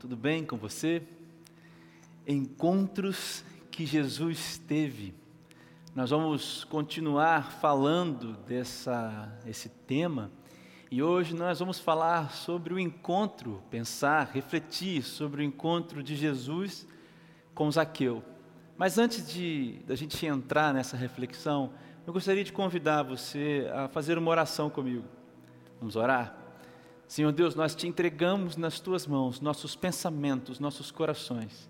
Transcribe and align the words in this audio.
tudo 0.00 0.16
bem 0.16 0.46
com 0.46 0.56
você? 0.56 1.02
Encontros 2.26 3.44
que 3.70 3.84
Jesus 3.84 4.56
teve. 4.56 5.12
Nós 5.94 6.08
vamos 6.08 6.64
continuar 6.64 7.52
falando 7.60 8.32
dessa 8.46 9.30
esse 9.44 9.68
tema 9.68 10.30
e 10.90 11.02
hoje 11.02 11.34
nós 11.34 11.58
vamos 11.58 11.78
falar 11.78 12.32
sobre 12.32 12.72
o 12.72 12.78
encontro, 12.78 13.62
pensar, 13.68 14.30
refletir 14.32 15.02
sobre 15.02 15.42
o 15.42 15.44
encontro 15.44 16.02
de 16.02 16.16
Jesus 16.16 16.86
com 17.54 17.70
Zaqueu. 17.70 18.24
Mas 18.78 18.96
antes 18.96 19.30
de 19.30 19.82
da 19.86 19.94
gente 19.94 20.24
entrar 20.24 20.72
nessa 20.72 20.96
reflexão, 20.96 21.74
eu 22.06 22.12
gostaria 22.14 22.42
de 22.42 22.54
convidar 22.54 23.02
você 23.02 23.70
a 23.74 23.86
fazer 23.86 24.16
uma 24.16 24.30
oração 24.30 24.70
comigo. 24.70 25.04
Vamos 25.78 25.94
orar? 25.94 26.39
Senhor 27.10 27.32
Deus, 27.32 27.56
nós 27.56 27.74
te 27.74 27.88
entregamos 27.88 28.56
nas 28.56 28.78
tuas 28.78 29.04
mãos 29.04 29.40
nossos 29.40 29.74
pensamentos, 29.74 30.60
nossos 30.60 30.92
corações. 30.92 31.68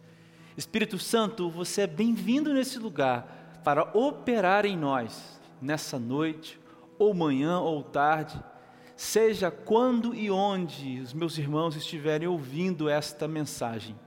Espírito 0.54 0.98
Santo, 0.98 1.48
você 1.48 1.80
é 1.80 1.86
bem-vindo 1.86 2.52
nesse 2.52 2.78
lugar 2.78 3.62
para 3.64 3.84
operar 3.96 4.66
em 4.66 4.76
nós 4.76 5.40
nessa 5.58 5.98
noite, 5.98 6.60
ou 6.98 7.14
manhã 7.14 7.58
ou 7.58 7.82
tarde, 7.82 8.38
seja 8.94 9.50
quando 9.50 10.14
e 10.14 10.30
onde 10.30 11.00
os 11.00 11.14
meus 11.14 11.38
irmãos 11.38 11.74
estiverem 11.74 12.28
ouvindo 12.28 12.86
esta 12.86 13.26
mensagem. 13.26 13.98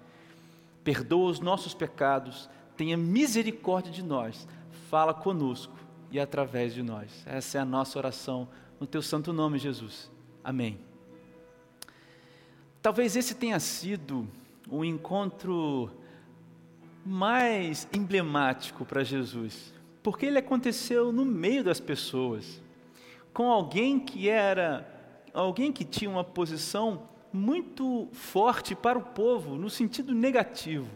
Perdoa 0.83 1.31
os 1.31 1.39
nossos 1.39 1.73
pecados, 1.73 2.47
tenha 2.77 2.95
misericórdia 2.95 3.91
de 3.91 4.03
nós, 4.03 4.47
fala 4.87 5.15
conosco 5.15 5.73
e 6.11 6.19
através 6.19 6.75
de 6.75 6.83
nós. 6.83 7.23
Essa 7.25 7.57
é 7.57 7.61
a 7.61 7.65
nossa 7.65 7.97
oração 7.97 8.47
no 8.79 8.85
teu 8.85 9.01
santo 9.01 9.33
nome, 9.33 9.57
Jesus. 9.57 10.11
Amém. 10.43 10.92
Talvez 12.83 13.15
esse 13.15 13.33
tenha 13.33 13.61
sido 13.61 14.27
o 14.69 14.83
encontro 14.83 15.89
mais 17.05 17.87
emblemático 17.93 18.83
para 18.83 19.05
Jesus, 19.05 19.73
porque 20.03 20.25
ele 20.25 20.37
aconteceu 20.37 21.13
no 21.13 21.23
meio 21.23 21.63
das 21.63 21.79
pessoas, 21.79 22.61
com 23.33 23.49
alguém 23.49 24.01
que 24.01 24.27
era 24.27 24.85
alguém 25.33 25.71
que 25.71 25.85
tinha 25.85 26.11
uma 26.11 26.25
posição 26.25 27.03
muito 27.31 28.09
forte 28.11 28.75
para 28.75 28.99
o 28.99 29.01
povo, 29.01 29.55
no 29.55 29.69
sentido 29.69 30.13
negativo. 30.13 30.89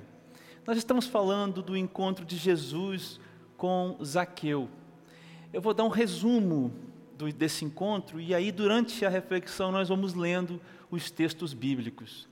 Nós 0.66 0.78
estamos 0.78 1.08
falando 1.08 1.62
do 1.62 1.78
encontro 1.78 2.26
de 2.26 2.36
Jesus 2.36 3.18
com 3.56 3.98
Zaqueu. 4.04 4.68
Eu 5.54 5.62
vou 5.62 5.74
dar 5.74 5.86
um 5.86 5.90
resumo 5.90 6.70
do, 7.18 7.32
desse 7.32 7.64
encontro 7.64 8.20
e 8.20 8.36
aí, 8.36 8.52
durante 8.52 9.06
a 9.06 9.10
reflexão, 9.10 9.72
nós 9.72 9.88
vamos 9.88 10.14
lendo 10.14 10.60
os 10.90 11.12
textos 11.12 11.54
bíblicos. 11.54 12.28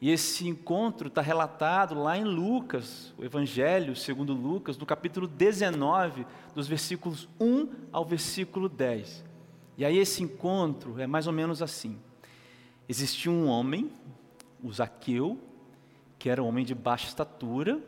E 0.00 0.10
esse 0.10 0.46
encontro 0.46 1.08
está 1.08 1.22
relatado 1.22 1.94
lá 1.94 2.18
em 2.18 2.24
Lucas, 2.24 3.14
o 3.16 3.24
Evangelho 3.24 3.96
segundo 3.96 4.34
Lucas, 4.34 4.76
no 4.76 4.84
capítulo 4.84 5.26
19, 5.26 6.26
dos 6.54 6.68
versículos 6.68 7.28
1 7.40 7.68
ao 7.90 8.04
versículo 8.04 8.68
10. 8.68 9.24
E 9.78 9.84
aí 9.84 9.98
esse 9.98 10.22
encontro 10.22 11.00
é 11.00 11.06
mais 11.06 11.26
ou 11.26 11.32
menos 11.32 11.62
assim. 11.62 11.98
Existia 12.88 13.32
um 13.32 13.46
homem, 13.46 13.90
o 14.62 14.70
Zaqueu, 14.70 15.40
que 16.18 16.28
era 16.28 16.42
um 16.42 16.46
homem 16.46 16.64
de 16.64 16.74
baixa 16.74 17.06
estatura, 17.06 17.80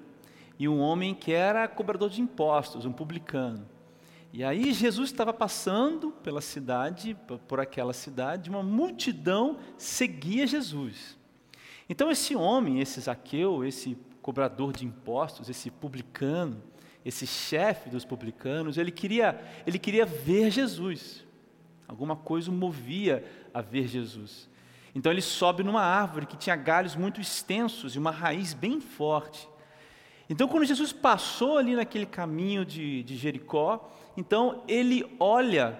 e 0.58 0.68
um 0.68 0.80
homem 0.80 1.14
que 1.14 1.32
era 1.32 1.68
cobrador 1.68 2.10
de 2.10 2.20
impostos, 2.20 2.84
um 2.84 2.92
publicano. 2.92 3.66
E 4.32 4.44
aí 4.44 4.72
Jesus 4.74 5.10
estava 5.10 5.32
passando 5.32 6.10
pela 6.10 6.40
cidade, 6.40 7.16
por 7.46 7.60
aquela 7.60 7.92
cidade, 7.92 8.50
uma 8.50 8.62
multidão 8.62 9.58
seguia 9.76 10.46
Jesus. 10.46 11.18
Então 11.88 12.10
esse 12.10 12.36
homem, 12.36 12.80
esse 12.80 13.00
Zaqueu, 13.00 13.64
esse 13.64 13.96
cobrador 14.20 14.72
de 14.72 14.84
impostos, 14.84 15.48
esse 15.48 15.70
publicano, 15.70 16.62
esse 17.04 17.26
chefe 17.26 17.88
dos 17.88 18.04
publicanos, 18.04 18.76
ele 18.76 18.90
queria, 18.90 19.40
ele 19.66 19.78
queria 19.78 20.04
ver 20.04 20.50
Jesus. 20.50 21.24
Alguma 21.86 22.14
coisa 22.14 22.50
o 22.50 22.54
movia 22.54 23.24
a 23.54 23.62
ver 23.62 23.88
Jesus. 23.88 24.50
Então 24.94 25.10
ele 25.10 25.22
sobe 25.22 25.62
numa 25.62 25.80
árvore 25.80 26.26
que 26.26 26.36
tinha 26.36 26.54
galhos 26.54 26.94
muito 26.94 27.18
extensos 27.18 27.94
e 27.94 27.98
uma 27.98 28.10
raiz 28.10 28.52
bem 28.52 28.78
forte. 28.78 29.48
Então, 30.30 30.46
quando 30.46 30.66
Jesus 30.66 30.92
passou 30.92 31.56
ali 31.56 31.74
naquele 31.74 32.04
caminho 32.04 32.62
de, 32.62 33.02
de 33.02 33.16
Jericó, 33.16 33.90
então 34.18 34.64
ele 34.66 35.08
olha 35.20 35.78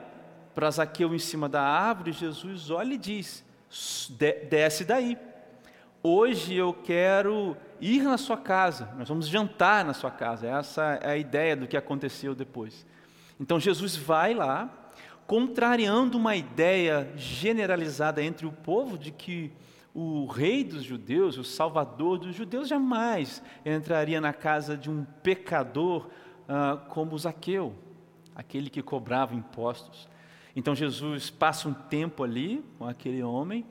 para 0.54 0.71
Zaqueu 0.71 1.12
em 1.12 1.19
cima 1.19 1.49
da 1.49 1.60
árvore, 1.60 2.12
Jesus 2.12 2.71
olha 2.71 2.94
e 2.94 2.97
diz: 2.97 3.44
desce 4.49 4.84
daí. 4.84 5.19
Hoje 6.00 6.54
eu 6.54 6.72
quero 6.72 7.56
ir 7.81 8.04
na 8.04 8.16
sua 8.16 8.37
casa, 8.37 8.94
nós 8.97 9.09
vamos 9.09 9.26
jantar 9.26 9.84
na 9.84 9.93
sua 9.93 10.12
casa. 10.12 10.47
Essa 10.47 11.00
é 11.03 11.10
a 11.10 11.16
ideia 11.16 11.56
do 11.56 11.66
que 11.66 11.76
aconteceu 11.76 12.32
depois. 12.32 12.87
Então 13.41 13.59
Jesus 13.59 13.97
vai 13.97 14.34
lá, 14.34 14.72
contrariando 15.26 16.16
uma 16.16 16.37
ideia 16.37 17.12
generalizada 17.16 18.22
entre 18.22 18.47
o 18.47 18.53
povo 18.53 18.97
de 18.97 19.10
que 19.10 19.50
o 19.93 20.26
rei 20.26 20.62
dos 20.62 20.84
judeus, 20.84 21.37
o 21.38 21.43
salvador 21.43 22.19
dos 22.19 22.37
judeus, 22.37 22.69
jamais 22.69 23.43
entraria 23.66 24.20
na 24.20 24.32
casa 24.32 24.76
de 24.76 24.88
um 24.88 25.05
pecador 25.25 26.06
uh, 26.49 26.78
como 26.88 27.19
Zaqueu, 27.19 27.75
aquele 28.38 28.71
que 28.71 28.81
cobrava 28.81 29.34
impostos. 29.34 30.09
Então 30.54 30.75
Jesus 30.75 31.28
passa 31.28 31.69
um 31.69 31.75
tempo 31.75 32.22
ali 32.22 32.65
com 32.78 32.87
aquele 32.87 33.22
homem, 33.22 33.66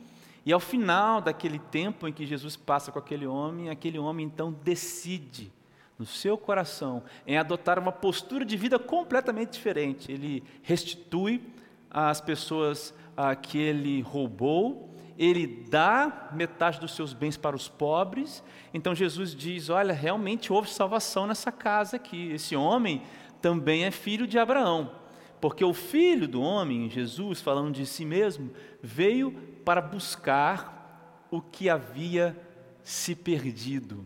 e 0.45 0.51
ao 0.51 0.59
final 0.59 1.21
daquele 1.21 1.57
tempo 1.57 2.07
em 2.07 2.13
que 2.13 2.25
Jesus 2.25 2.55
passa 2.55 2.91
com 2.91 2.99
aquele 2.99 3.25
homem, 3.25 3.69
aquele 3.69 3.97
homem 3.97 4.25
então 4.25 4.53
decide 4.63 5.51
no 5.97 6.05
seu 6.05 6.37
coração 6.37 7.03
em 7.25 7.37
adotar 7.37 7.79
uma 7.79 7.91
postura 7.91 8.45
de 8.45 8.55
vida 8.55 8.77
completamente 8.77 9.53
diferente. 9.53 10.11
Ele 10.11 10.43
restitui 10.61 11.41
às 11.89 12.21
pessoas 12.21 12.93
ah, 13.15 13.35
que 13.35 13.57
ele 13.57 14.01
roubou, 14.01 14.93
ele 15.17 15.65
dá 15.69 16.29
metade 16.31 16.79
dos 16.79 16.95
seus 16.95 17.11
bens 17.11 17.35
para 17.35 17.55
os 17.55 17.67
pobres. 17.67 18.43
Então 18.73 18.93
Jesus 18.93 19.33
diz: 19.33 19.69
Olha, 19.69 19.93
realmente 19.93 20.53
houve 20.53 20.69
salvação 20.69 21.25
nessa 21.25 21.51
casa 21.51 21.95
aqui. 21.95 22.31
Esse 22.31 22.55
homem 22.55 23.01
também 23.41 23.85
é 23.85 23.91
filho 23.91 24.27
de 24.27 24.37
Abraão. 24.37 24.91
Porque 25.39 25.63
o 25.63 25.73
filho 25.73 26.27
do 26.27 26.41
homem, 26.41 26.89
Jesus, 26.89 27.41
falando 27.41 27.71
de 27.71 27.85
si 27.85 28.03
mesmo, 28.05 28.51
veio 28.81 29.31
para 29.63 29.81
buscar 29.81 31.27
o 31.29 31.41
que 31.41 31.69
havia 31.69 32.35
se 32.83 33.15
perdido. 33.15 34.05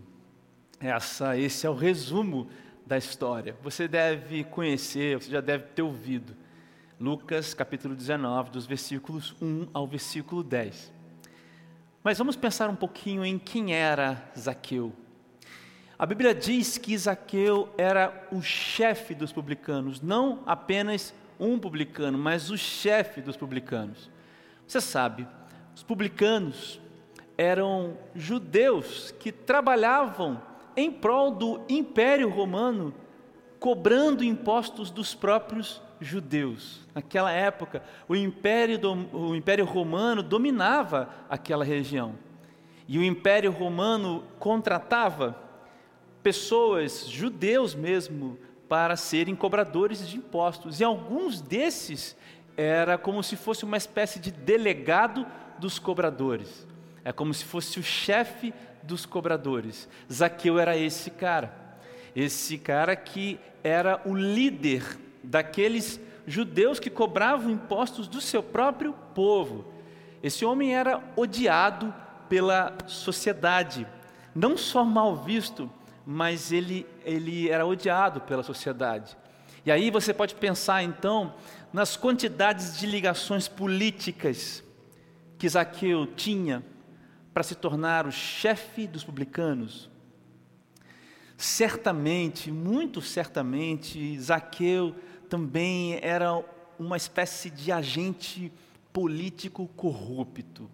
Essa, 0.79 1.37
esse 1.37 1.65
é 1.65 1.69
o 1.69 1.75
resumo 1.75 2.49
da 2.85 2.97
história. 2.97 3.55
Você 3.61 3.87
deve 3.87 4.43
conhecer, 4.43 5.21
você 5.21 5.31
já 5.31 5.39
deve 5.39 5.65
ter 5.65 5.81
ouvido. 5.81 6.35
Lucas 6.99 7.53
capítulo 7.53 7.95
19, 7.95 8.51
dos 8.51 8.65
versículos 8.65 9.35
1 9.41 9.67
ao 9.73 9.87
versículo 9.87 10.43
10. 10.43 10.91
Mas 12.03 12.17
vamos 12.17 12.35
pensar 12.35 12.69
um 12.69 12.75
pouquinho 12.75 13.23
em 13.23 13.37
quem 13.39 13.73
era 13.73 14.31
Zaqueu. 14.37 14.93
A 16.01 16.05
Bíblia 16.07 16.33
diz 16.33 16.79
que 16.79 16.97
Zaqueu 16.97 17.69
era 17.77 18.27
o 18.31 18.41
chefe 18.41 19.13
dos 19.13 19.31
publicanos, 19.31 20.01
não 20.01 20.39
apenas 20.47 21.13
um 21.39 21.59
publicano, 21.59 22.17
mas 22.17 22.49
o 22.49 22.57
chefe 22.57 23.21
dos 23.21 23.37
publicanos. 23.37 24.09
Você 24.65 24.81
sabe, 24.81 25.27
os 25.75 25.83
publicanos 25.83 26.81
eram 27.37 27.95
judeus 28.15 29.11
que 29.19 29.31
trabalhavam 29.31 30.41
em 30.75 30.91
prol 30.91 31.29
do 31.29 31.61
Império 31.69 32.29
Romano, 32.29 32.95
cobrando 33.59 34.23
impostos 34.23 34.89
dos 34.89 35.13
próprios 35.13 35.83
judeus. 35.99 36.81
Naquela 36.95 37.31
época, 37.31 37.83
o 38.07 38.15
Império, 38.15 38.79
o 39.13 39.35
Império 39.35 39.65
Romano 39.65 40.23
dominava 40.23 41.09
aquela 41.29 41.63
região. 41.63 42.15
E 42.87 42.97
o 42.97 43.03
Império 43.03 43.51
Romano 43.51 44.23
contratava 44.39 45.50
pessoas, 46.23 47.07
judeus 47.07 47.75
mesmo, 47.75 48.37
para 48.67 48.95
serem 48.95 49.35
cobradores 49.35 50.07
de 50.07 50.17
impostos. 50.17 50.79
E 50.79 50.83
alguns 50.83 51.41
desses 51.41 52.15
era 52.55 52.97
como 52.97 53.23
se 53.23 53.35
fosse 53.35 53.63
uma 53.63 53.77
espécie 53.77 54.19
de 54.19 54.31
delegado 54.31 55.25
dos 55.59 55.79
cobradores. 55.79 56.67
É 57.03 57.11
como 57.11 57.33
se 57.33 57.43
fosse 57.43 57.79
o 57.79 57.83
chefe 57.83 58.53
dos 58.83 59.05
cobradores. 59.05 59.89
Zaqueu 60.11 60.59
era 60.59 60.77
esse 60.77 61.11
cara. 61.11 61.53
Esse 62.15 62.57
cara 62.57 62.95
que 62.95 63.39
era 63.63 64.01
o 64.05 64.13
líder 64.13 64.99
daqueles 65.23 65.99
judeus 66.25 66.79
que 66.79 66.89
cobravam 66.89 67.51
impostos 67.51 68.07
do 68.07 68.21
seu 68.21 68.43
próprio 68.43 68.93
povo. 69.13 69.65
Esse 70.21 70.45
homem 70.45 70.75
era 70.75 71.01
odiado 71.15 71.93
pela 72.29 72.77
sociedade, 72.87 73.87
não 74.33 74.55
só 74.55 74.85
mal 74.85 75.15
visto, 75.15 75.69
mas 76.05 76.51
ele, 76.51 76.85
ele 77.03 77.49
era 77.49 77.65
odiado 77.65 78.21
pela 78.21 78.43
sociedade. 78.43 79.17
E 79.65 79.71
aí 79.71 79.91
você 79.91 80.13
pode 80.13 80.35
pensar 80.35 80.83
então 80.83 81.35
nas 81.71 81.95
quantidades 81.95 82.77
de 82.79 82.87
ligações 82.87 83.47
políticas 83.47 84.63
que 85.37 85.47
Zaqueu 85.47 86.07
tinha 86.07 86.63
para 87.33 87.43
se 87.43 87.55
tornar 87.55 88.07
o 88.07 88.11
chefe 88.11 88.87
dos 88.87 89.03
publicanos? 89.03 89.89
Certamente, 91.37 92.51
muito 92.51 93.01
certamente, 93.01 94.19
Zaqueu 94.19 94.95
também 95.29 95.99
era 96.01 96.43
uma 96.77 96.97
espécie 96.97 97.49
de 97.49 97.71
agente 97.71 98.51
político 98.91 99.67
corrupto. 99.75 100.69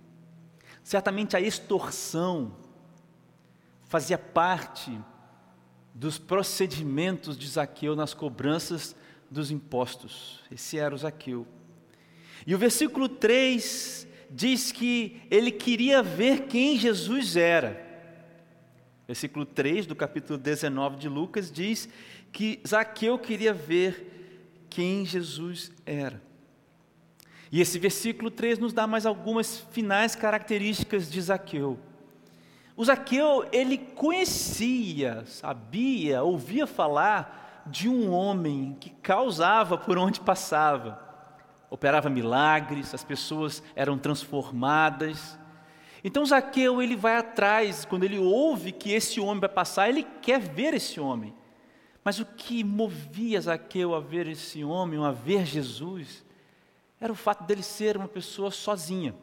Certamente 0.84 1.36
a 1.36 1.42
extorsão 1.42 2.54
fazia 3.84 4.18
parte 4.18 4.98
dos 5.98 6.20
procedimentos 6.20 7.36
de 7.36 7.48
Zaqueu 7.48 7.96
nas 7.96 8.14
cobranças 8.14 8.96
dos 9.32 9.50
impostos. 9.50 10.42
Esse 10.52 10.78
era 10.78 10.94
o 10.94 10.98
Zaqueu. 10.98 11.48
E 12.46 12.54
o 12.54 12.58
versículo 12.58 13.10
3 13.10 14.08
diz 14.30 14.72
que 14.72 15.20
ele 15.32 15.50
queria 15.50 16.04
ver 16.04 16.42
quem 16.42 16.78
Jesus 16.78 17.36
era. 17.36 17.84
Versículo 19.08 19.44
3 19.44 19.88
do 19.88 19.96
capítulo 19.96 20.38
19 20.38 20.98
de 20.98 21.10
Lucas 21.10 21.52
diz 21.52 21.90
que 22.32 22.60
Zaqueu 22.68 23.18
queria 23.18 23.52
ver 23.52 24.68
quem 24.70 25.04
Jesus 25.04 25.72
era. 25.84 26.22
E 27.52 27.60
esse 27.60 27.80
versículo 27.80 28.30
3 28.30 28.60
nos 28.60 28.72
dá 28.72 28.86
mais 28.86 29.04
algumas 29.04 29.62
finais 29.72 30.16
características 30.16 31.10
de 31.10 31.20
Zaqueu. 31.20 31.80
O 32.78 32.86
Zaqueu, 32.86 33.46
ele 33.52 33.78
conhecia, 33.78 35.26
sabia, 35.26 36.24
ouvia 36.24 36.66
falar 36.66 37.66
de 37.66 37.90
um 37.90 38.10
homem 38.12 38.78
que 38.80 38.92
causava 38.92 39.78
por 39.78 39.98
onde 39.98 40.22
passava 40.22 41.08
operava 41.70 42.10
milagres, 42.10 42.94
as 42.94 43.04
pessoas 43.04 43.62
eram 43.76 43.98
transformadas. 43.98 45.38
Então 46.04 46.26
Zaqueu 46.26 46.82
ele 46.82 46.96
vai 46.96 47.18
atrás, 47.18 47.86
quando 47.86 48.04
ele 48.04 48.18
ouve 48.18 48.72
que 48.72 48.92
esse 48.92 49.20
homem 49.20 49.40
vai 49.40 49.50
passar, 49.50 49.90
ele 49.90 50.04
quer 50.22 50.40
ver 50.40 50.74
esse 50.74 51.00
homem. 51.00 51.34
Mas 52.04 52.20
o 52.20 52.26
que 52.26 52.64
movia 52.64 53.42
Zaqueu 53.42 53.94
a 53.94 54.00
ver 54.00 54.28
esse 54.28 54.64
homem, 54.64 55.04
a 55.04 55.12
ver 55.12 55.46
Jesus, 55.46 56.26
era 57.00 57.12
o 57.12 57.16
fato 57.16 57.44
dele 57.44 57.64
ser 57.64 57.98
uma 57.98 58.08
pessoa 58.08 58.50
sozinha. 58.50 59.14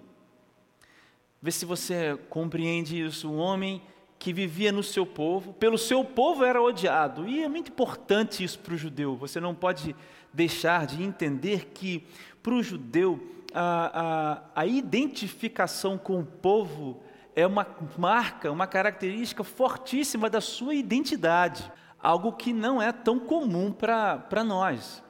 Vê 1.44 1.50
se 1.50 1.66
você 1.66 2.18
compreende 2.30 2.98
isso. 2.98 3.30
Um 3.30 3.36
homem 3.36 3.82
que 4.18 4.32
vivia 4.32 4.72
no 4.72 4.82
seu 4.82 5.04
povo, 5.04 5.52
pelo 5.52 5.76
seu 5.76 6.02
povo 6.02 6.42
era 6.42 6.62
odiado. 6.62 7.28
E 7.28 7.42
é 7.42 7.48
muito 7.50 7.70
importante 7.70 8.42
isso 8.42 8.58
para 8.60 8.72
o 8.72 8.78
judeu. 8.78 9.14
Você 9.16 9.38
não 9.38 9.54
pode 9.54 9.94
deixar 10.32 10.86
de 10.86 11.02
entender 11.02 11.66
que 11.74 12.06
para 12.42 12.54
o 12.54 12.62
judeu, 12.62 13.20
a, 13.52 14.40
a, 14.54 14.62
a 14.62 14.66
identificação 14.66 15.98
com 15.98 16.20
o 16.20 16.24
povo 16.24 17.02
é 17.36 17.46
uma 17.46 17.66
marca, 17.98 18.50
uma 18.50 18.66
característica 18.66 19.44
fortíssima 19.44 20.30
da 20.30 20.40
sua 20.40 20.74
identidade, 20.74 21.70
algo 22.02 22.32
que 22.32 22.54
não 22.54 22.80
é 22.80 22.90
tão 22.90 23.18
comum 23.20 23.70
para 23.70 24.42
nós. 24.42 25.04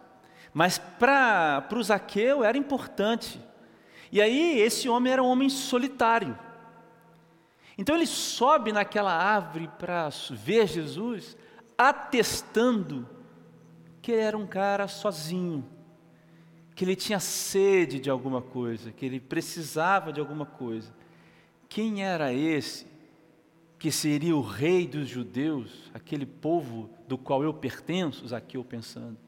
Mas 0.52 0.78
para 0.78 1.64
o 1.72 1.80
Zaqueu 1.84 2.42
era 2.42 2.58
importante. 2.58 3.40
E 4.14 4.22
aí, 4.22 4.60
esse 4.60 4.88
homem 4.88 5.12
era 5.12 5.20
um 5.20 5.26
homem 5.26 5.48
solitário. 5.48 6.38
Então, 7.76 7.96
ele 7.96 8.06
sobe 8.06 8.70
naquela 8.70 9.12
árvore 9.12 9.68
para 9.76 10.08
ver 10.30 10.68
Jesus, 10.68 11.36
atestando 11.76 13.08
que 14.00 14.12
ele 14.12 14.20
era 14.20 14.38
um 14.38 14.46
cara 14.46 14.86
sozinho, 14.86 15.68
que 16.76 16.84
ele 16.84 16.94
tinha 16.94 17.18
sede 17.18 17.98
de 17.98 18.08
alguma 18.08 18.40
coisa, 18.40 18.92
que 18.92 19.04
ele 19.04 19.18
precisava 19.18 20.12
de 20.12 20.20
alguma 20.20 20.46
coisa. 20.46 20.94
Quem 21.68 22.04
era 22.04 22.32
esse 22.32 22.86
que 23.80 23.90
seria 23.90 24.36
o 24.36 24.42
rei 24.42 24.86
dos 24.86 25.08
judeus, 25.08 25.90
aquele 25.92 26.24
povo 26.24 26.88
do 27.08 27.18
qual 27.18 27.42
eu 27.42 27.52
pertenço, 27.52 28.28
Zaqueu 28.28 28.62
pensando? 28.62 29.23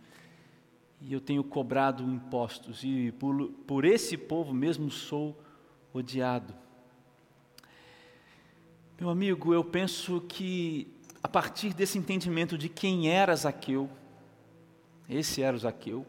E 1.08 1.12
eu 1.12 1.20
tenho 1.20 1.44
cobrado 1.44 2.02
impostos, 2.02 2.82
e 2.82 3.12
por, 3.12 3.48
por 3.64 3.84
esse 3.84 4.16
povo 4.16 4.52
mesmo 4.52 4.90
sou 4.90 5.40
odiado. 5.94 6.52
Meu 8.98 9.08
amigo, 9.08 9.54
eu 9.54 9.62
penso 9.62 10.20
que 10.22 10.92
a 11.22 11.28
partir 11.28 11.72
desse 11.72 11.96
entendimento 11.96 12.58
de 12.58 12.68
quem 12.68 13.08
era 13.08 13.36
Zaqueu, 13.36 13.88
esse 15.08 15.42
era 15.42 15.54
o 15.54 15.60
Zaqueu, 15.60 16.04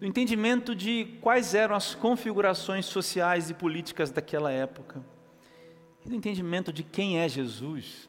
do 0.00 0.04
entendimento 0.04 0.74
de 0.74 1.16
quais 1.20 1.54
eram 1.54 1.76
as 1.76 1.94
configurações 1.94 2.86
sociais 2.86 3.50
e 3.50 3.54
políticas 3.54 4.10
daquela 4.10 4.50
época, 4.50 5.00
e 6.04 6.08
do 6.08 6.16
entendimento 6.16 6.72
de 6.72 6.82
quem 6.82 7.20
é 7.20 7.28
Jesus 7.28 8.08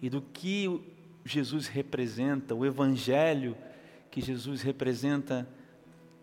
e 0.00 0.08
do 0.08 0.22
que 0.22 0.80
Jesus 1.24 1.66
representa, 1.66 2.54
o 2.54 2.64
Evangelho 2.64 3.56
que 4.14 4.20
Jesus 4.20 4.62
representa 4.62 5.44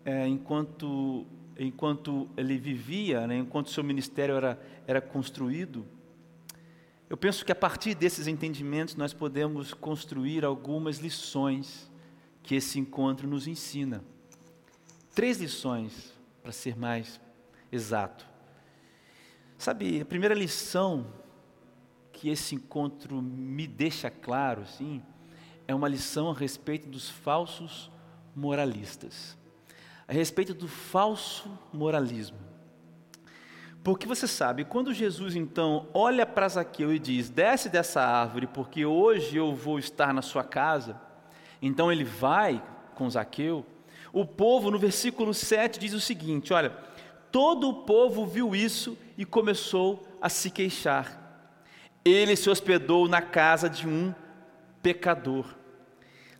é, 0.02 0.26
enquanto, 0.26 1.26
enquanto 1.58 2.26
ele 2.38 2.56
vivia, 2.56 3.26
né, 3.26 3.36
enquanto 3.36 3.68
seu 3.68 3.84
ministério 3.84 4.34
era, 4.34 4.58
era 4.86 4.98
construído. 4.98 5.84
Eu 7.10 7.18
penso 7.18 7.44
que 7.44 7.52
a 7.52 7.54
partir 7.54 7.94
desses 7.94 8.26
entendimentos 8.26 8.96
nós 8.96 9.12
podemos 9.12 9.74
construir 9.74 10.42
algumas 10.42 11.00
lições 11.00 11.92
que 12.42 12.54
esse 12.54 12.78
encontro 12.78 13.28
nos 13.28 13.46
ensina. 13.46 14.02
Três 15.14 15.38
lições, 15.38 16.14
para 16.42 16.50
ser 16.50 16.74
mais 16.74 17.20
exato. 17.70 18.26
Sabe, 19.58 20.00
a 20.00 20.06
primeira 20.06 20.34
lição 20.34 21.12
que 22.10 22.30
esse 22.30 22.54
encontro 22.54 23.20
me 23.20 23.66
deixa 23.66 24.10
claro, 24.10 24.64
sim, 24.64 25.02
é 25.72 25.74
uma 25.74 25.88
lição 25.88 26.30
a 26.30 26.34
respeito 26.34 26.88
dos 26.88 27.08
falsos 27.08 27.90
moralistas. 28.36 29.36
A 30.06 30.12
respeito 30.12 30.52
do 30.54 30.68
falso 30.68 31.50
moralismo. 31.72 32.38
Porque 33.82 34.06
você 34.06 34.28
sabe, 34.28 34.64
quando 34.64 34.94
Jesus 34.94 35.34
então 35.34 35.88
olha 35.92 36.24
para 36.24 36.48
Zaqueu 36.48 36.94
e 36.94 36.98
diz: 36.98 37.28
Desce 37.28 37.68
dessa 37.68 38.00
árvore, 38.00 38.46
porque 38.46 38.86
hoje 38.86 39.36
eu 39.36 39.54
vou 39.54 39.78
estar 39.78 40.12
na 40.14 40.22
sua 40.22 40.44
casa. 40.44 41.00
Então 41.60 41.90
ele 41.90 42.04
vai 42.04 42.62
com 42.94 43.10
Zaqueu. 43.10 43.66
O 44.12 44.24
povo, 44.24 44.70
no 44.70 44.78
versículo 44.78 45.32
7, 45.32 45.80
diz 45.80 45.94
o 45.94 46.00
seguinte: 46.00 46.52
olha, 46.52 46.70
todo 47.32 47.68
o 47.68 47.74
povo 47.82 48.26
viu 48.26 48.54
isso 48.54 48.96
e 49.16 49.24
começou 49.24 50.06
a 50.20 50.28
se 50.28 50.50
queixar. 50.50 51.18
Ele 52.04 52.36
se 52.36 52.50
hospedou 52.50 53.08
na 53.08 53.22
casa 53.22 53.68
de 53.68 53.88
um 53.88 54.14
pecador. 54.82 55.61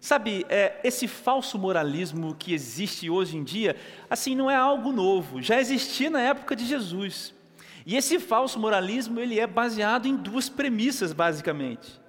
Sabe, 0.02 0.44
é, 0.48 0.80
esse 0.82 1.06
falso 1.06 1.56
moralismo 1.56 2.34
que 2.34 2.52
existe 2.52 3.08
hoje 3.08 3.36
em 3.36 3.44
dia, 3.44 3.76
assim, 4.10 4.34
não 4.34 4.50
é 4.50 4.56
algo 4.56 4.90
novo, 4.90 5.40
já 5.40 5.60
existia 5.60 6.10
na 6.10 6.20
época 6.20 6.56
de 6.56 6.66
Jesus. 6.66 7.32
E 7.86 7.96
esse 7.96 8.18
falso 8.18 8.58
moralismo, 8.58 9.20
ele 9.20 9.38
é 9.38 9.46
baseado 9.46 10.06
em 10.06 10.16
duas 10.16 10.48
premissas, 10.48 11.12
basicamente. 11.12 12.00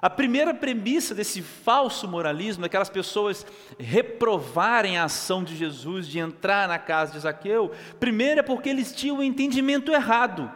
A 0.00 0.08
primeira 0.08 0.54
premissa 0.54 1.14
desse 1.14 1.42
falso 1.42 2.08
moralismo, 2.08 2.64
aquelas 2.64 2.88
pessoas 2.88 3.46
reprovarem 3.78 4.96
a 4.96 5.04
ação 5.04 5.44
de 5.44 5.54
Jesus 5.54 6.08
de 6.08 6.18
entrar 6.18 6.66
na 6.66 6.78
casa 6.78 7.12
de 7.12 7.18
Zaqueu, 7.18 7.72
primeiro 8.00 8.40
é 8.40 8.42
porque 8.42 8.70
eles 8.70 8.90
tinham 8.90 9.16
o 9.16 9.18
um 9.18 9.22
entendimento 9.22 9.92
errado 9.92 10.50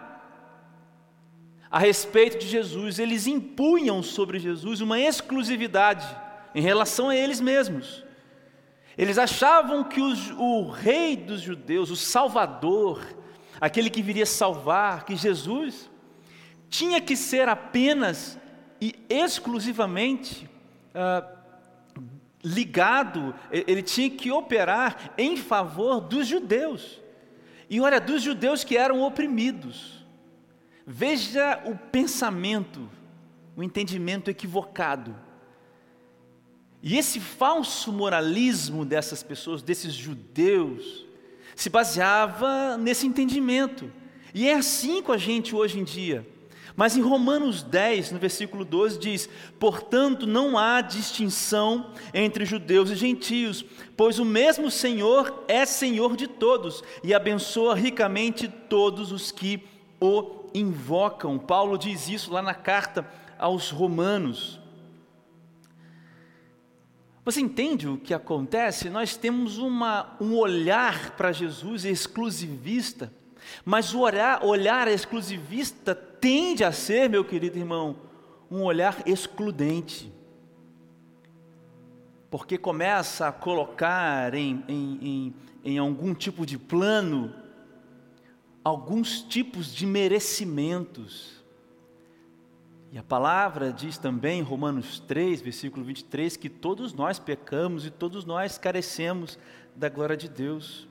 a 1.71 1.78
respeito 1.78 2.38
de 2.38 2.49
Jesus, 2.49 2.99
eles 2.99 3.26
impunham 3.26 4.02
sobre 4.02 4.38
Jesus 4.38 4.80
uma 4.80 4.99
exclusividade 4.99 6.27
em 6.55 6.61
relação 6.61 7.09
a 7.09 7.17
eles 7.17 7.40
mesmos. 7.40 8.05
Eles 8.97 9.17
achavam 9.17 9.85
que 9.85 10.00
os, 10.00 10.31
o 10.33 10.69
rei 10.69 11.17
dos 11.17 11.40
judeus, 11.40 11.90
o 11.90 11.97
Salvador, 11.97 13.00
aquele 13.61 13.90
que 13.90 14.02
viria 14.02 14.26
salvar, 14.26 15.05
que 15.05 15.14
Jesus, 15.14 15.88
tinha 16.69 17.00
que 17.00 17.17
ser 17.17 17.49
apenas 17.49 18.38
e 18.81 18.95
exclusivamente 19.09 20.49
ah, 20.95 21.25
ligado, 22.43 23.35
ele 23.50 23.83
tinha 23.83 24.11
que 24.11 24.31
operar 24.31 25.12
em 25.19 25.37
favor 25.37 26.00
dos 26.00 26.26
judeus. 26.26 27.00
E 27.71 27.81
olha, 27.81 28.00
dos 28.00 28.23
judeus 28.23 28.64
que 28.64 28.76
eram 28.76 29.02
oprimidos. 29.02 30.05
Veja 30.87 31.62
o 31.67 31.76
pensamento, 31.76 32.88
o 33.57 33.62
entendimento 33.62 34.31
equivocado. 34.31 35.14
E 36.82 36.97
esse 36.97 37.20
falso 37.20 37.92
moralismo 37.92 38.85
dessas 38.85 39.23
pessoas, 39.23 39.62
desses 39.62 39.92
judeus, 39.92 41.04
se 41.56 41.68
baseava 41.68 42.76
nesse 42.78 43.06
entendimento. 43.06 43.90
E 44.32 44.49
é 44.49 44.54
assim 44.54 45.02
com 45.02 45.12
a 45.12 45.18
gente 45.18 45.54
hoje 45.54 45.80
em 45.80 45.85
dia. 45.85 46.26
Mas 46.76 46.97
em 46.97 47.00
Romanos 47.00 47.64
10, 47.64 48.12
no 48.12 48.20
versículo 48.20 48.64
12, 48.64 49.00
diz: 49.00 49.28
Portanto, 49.58 50.28
não 50.28 50.56
há 50.56 50.80
distinção 50.80 51.90
entre 52.14 52.44
judeus 52.44 52.90
e 52.90 52.94
gentios, 52.94 53.64
pois 53.97 54.20
o 54.20 54.25
mesmo 54.25 54.70
Senhor 54.70 55.44
é 55.49 55.66
Senhor 55.66 56.16
de 56.16 56.28
todos 56.28 56.85
e 57.02 57.12
abençoa 57.12 57.75
ricamente 57.75 58.47
todos 58.47 59.11
os 59.11 59.32
que 59.32 59.64
o 60.00 60.49
invocam. 60.54 61.37
Paulo 61.37 61.76
diz 61.76 62.08
isso 62.08 62.32
lá 62.32 62.40
na 62.40 62.54
carta 62.54 63.04
aos 63.37 63.70
Romanos. 63.70 64.61
Você 67.28 67.42
entende 67.42 67.87
o 67.87 67.99
que 67.99 68.14
acontece? 68.14 68.88
Nós 68.88 69.14
temos 69.14 69.58
uma, 69.58 70.16
um 70.18 70.35
olhar 70.35 71.11
para 71.11 71.30
Jesus 71.30 71.85
exclusivista, 71.85 73.12
mas 73.66 73.92
o 73.92 74.00
olhar, 74.00 74.42
olhar 74.42 74.88
exclusivista 74.88 75.94
tende 75.94 76.64
a 76.64 76.73
ser, 76.73 77.06
meu 77.11 77.23
querido 77.23 77.58
irmão, 77.58 77.97
um 78.50 78.62
olhar 78.62 79.02
excludente. 79.04 80.11
Porque 82.30 82.56
começa 82.56 83.28
a 83.28 83.32
colocar 83.32 84.32
em, 84.32 84.64
em, 84.66 84.99
em, 85.02 85.35
em 85.73 85.76
algum 85.76 86.14
tipo 86.14 86.47
de 86.47 86.56
plano 86.56 87.35
alguns 88.64 89.20
tipos 89.20 89.75
de 89.75 89.85
merecimentos. 89.85 91.38
E 92.90 92.99
a 92.99 93.02
palavra 93.02 93.71
diz 93.71 93.99
também, 93.99 94.40
Romanos 94.40 94.99
3, 95.00 95.42
versículo 95.42 95.85
23, 95.85 96.37
que 96.38 96.49
todos 96.49 96.95
nós 96.95 97.18
pecamos 97.18 97.85
e 97.85 97.90
todos 97.90 98.25
nós 98.25 98.57
carecemos 98.57 99.38
da 99.76 99.90
glória 99.90 100.16
de 100.16 100.28
Deus. 100.28 100.88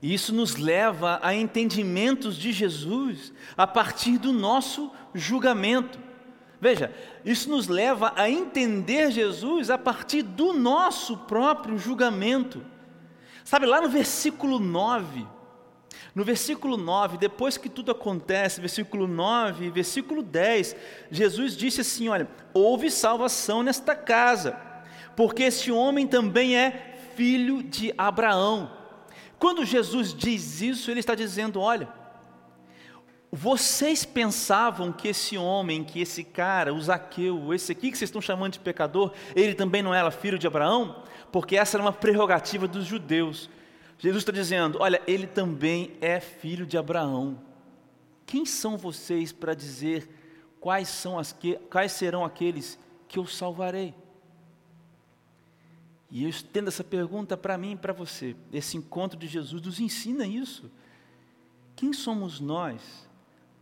E 0.00 0.14
isso 0.14 0.34
nos 0.34 0.56
leva 0.56 1.18
a 1.22 1.34
entendimentos 1.34 2.36
de 2.36 2.52
Jesus 2.52 3.32
a 3.56 3.66
partir 3.66 4.16
do 4.16 4.32
nosso 4.32 4.90
julgamento. 5.12 5.98
Veja, 6.60 6.92
isso 7.24 7.50
nos 7.50 7.68
leva 7.68 8.12
a 8.16 8.30
entender 8.30 9.10
Jesus 9.10 9.70
a 9.70 9.76
partir 9.76 10.22
do 10.22 10.52
nosso 10.52 11.16
próprio 11.18 11.78
julgamento. 11.78 12.64
Sabe, 13.44 13.66
lá 13.66 13.80
no 13.80 13.88
versículo 13.88 14.58
9, 14.58 15.26
no 16.14 16.24
versículo 16.24 16.76
9, 16.76 17.16
depois 17.16 17.56
que 17.56 17.68
tudo 17.68 17.92
acontece, 17.92 18.60
versículo 18.60 19.06
9 19.06 19.66
e 19.66 19.70
versículo 19.70 20.22
10, 20.22 20.76
Jesus 21.10 21.56
disse 21.56 21.80
assim: 21.80 22.08
Olha, 22.08 22.28
houve 22.52 22.90
salvação 22.90 23.62
nesta 23.62 23.94
casa, 23.94 24.58
porque 25.16 25.44
esse 25.44 25.70
homem 25.70 26.06
também 26.06 26.56
é 26.56 26.96
filho 27.14 27.62
de 27.62 27.92
Abraão. 27.96 28.70
Quando 29.38 29.64
Jesus 29.64 30.12
diz 30.12 30.60
isso, 30.60 30.90
ele 30.90 31.00
está 31.00 31.14
dizendo: 31.14 31.60
Olha, 31.60 31.88
vocês 33.30 34.04
pensavam 34.04 34.90
que 34.90 35.08
esse 35.08 35.36
homem, 35.36 35.84
que 35.84 36.00
esse 36.00 36.24
cara, 36.24 36.72
o 36.72 36.80
Zaqueu, 36.80 37.52
esse 37.52 37.72
aqui 37.72 37.90
que 37.90 37.98
vocês 37.98 38.08
estão 38.08 38.22
chamando 38.22 38.54
de 38.54 38.58
pecador, 38.58 39.12
ele 39.36 39.54
também 39.54 39.82
não 39.82 39.94
era 39.94 40.10
filho 40.10 40.38
de 40.38 40.46
Abraão? 40.46 41.02
Porque 41.30 41.56
essa 41.56 41.76
era 41.76 41.84
uma 41.84 41.92
prerrogativa 41.92 42.66
dos 42.66 42.86
judeus. 42.86 43.50
Jesus 43.98 44.22
está 44.22 44.32
dizendo: 44.32 44.78
olha, 44.80 45.02
ele 45.06 45.26
também 45.26 45.96
é 46.00 46.20
filho 46.20 46.64
de 46.64 46.78
Abraão. 46.78 47.40
Quem 48.24 48.46
são 48.46 48.76
vocês 48.76 49.32
para 49.32 49.54
dizer 49.54 50.08
quais, 50.60 50.88
são 50.88 51.18
as 51.18 51.32
que, 51.32 51.56
quais 51.70 51.92
serão 51.92 52.24
aqueles 52.24 52.78
que 53.08 53.18
eu 53.18 53.26
salvarei? 53.26 53.94
E 56.10 56.22
eu 56.22 56.28
estendo 56.28 56.68
essa 56.68 56.84
pergunta 56.84 57.36
para 57.36 57.58
mim 57.58 57.72
e 57.72 57.76
para 57.76 57.92
você. 57.92 58.36
Esse 58.52 58.76
encontro 58.76 59.18
de 59.18 59.26
Jesus 59.26 59.62
nos 59.62 59.80
ensina 59.80 60.26
isso. 60.26 60.70
Quem 61.74 61.92
somos 61.92 62.40
nós 62.40 63.08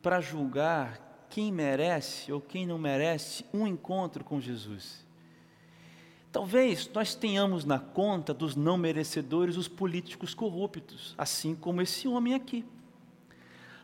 para 0.02 0.21
julgar 0.21 1.26
quem 1.28 1.52
merece 1.52 2.33
ou 2.33 2.40
quem 2.40 2.66
não 2.66 2.78
merece 2.78 3.45
um 3.52 3.66
encontro 3.66 4.25
com 4.25 4.40
Jesus? 4.40 5.05
Talvez 6.37 6.90
nós 6.93 7.14
tenhamos 7.14 7.64
na 7.64 7.78
conta 7.78 8.35
dos 8.35 8.55
não 8.55 8.76
merecedores 8.76 9.57
os 9.57 9.69
políticos 9.69 10.35
corruptos, 10.35 11.14
assim 11.16 11.55
como 11.55 11.81
esse 11.81 12.07
homem 12.07 12.35
aqui. 12.35 12.62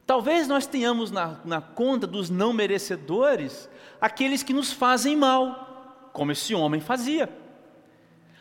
Talvez 0.07 0.47
nós 0.47 0.67
tenhamos 0.67 1.11
na, 1.11 1.41
na 1.47 1.63
conta 1.63 2.07
dos 2.07 2.29
não 2.29 2.53
merecedores 2.53 3.71
aqueles 3.99 4.43
que 4.43 4.53
nos 4.53 4.71
fazem 4.71 5.17
mal, 5.17 6.11
como 6.13 6.31
esse 6.31 6.55
homem 6.55 6.79
fazia. 6.79 7.27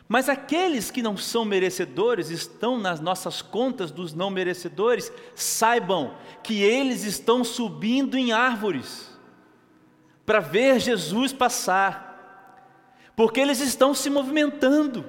Mas 0.10 0.28
aqueles 0.28 0.92
que 0.92 1.02
não 1.02 1.16
são 1.16 1.46
merecedores, 1.46 2.30
estão 2.30 2.78
nas 2.78 3.00
nossas 3.00 3.42
contas 3.42 3.92
dos 3.92 4.14
não 4.14 4.30
merecedores, 4.30 5.10
saibam 5.34 6.18
que 6.44 6.62
eles 6.62 7.06
estão 7.06 7.46
subindo 7.46 8.18
em 8.18 8.34
árvores 8.34 9.10
para 10.26 10.42
ver 10.42 10.82
Jesus 10.82 11.32
passar 11.32 12.11
porque 13.16 13.40
eles 13.40 13.60
estão 13.60 13.94
se 13.94 14.10
movimentando. 14.10 15.06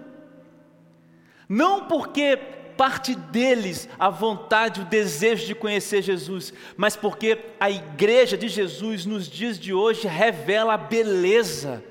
Não 1.49 1.87
porque 1.87 2.37
parte 2.77 3.15
deles 3.15 3.89
a 3.99 4.09
vontade, 4.11 4.81
o 4.81 4.85
desejo 4.85 5.47
de 5.47 5.55
conhecer 5.55 6.03
Jesus, 6.03 6.53
mas 6.77 6.97
porque 6.97 7.39
a 7.61 7.71
igreja 7.71 8.37
de 8.37 8.49
Jesus 8.49 9.05
nos 9.07 9.29
dias 9.29 9.59
de 9.59 9.73
hoje 9.73 10.09
revela 10.09 10.75
a 10.75 10.79
beleza 10.79 11.85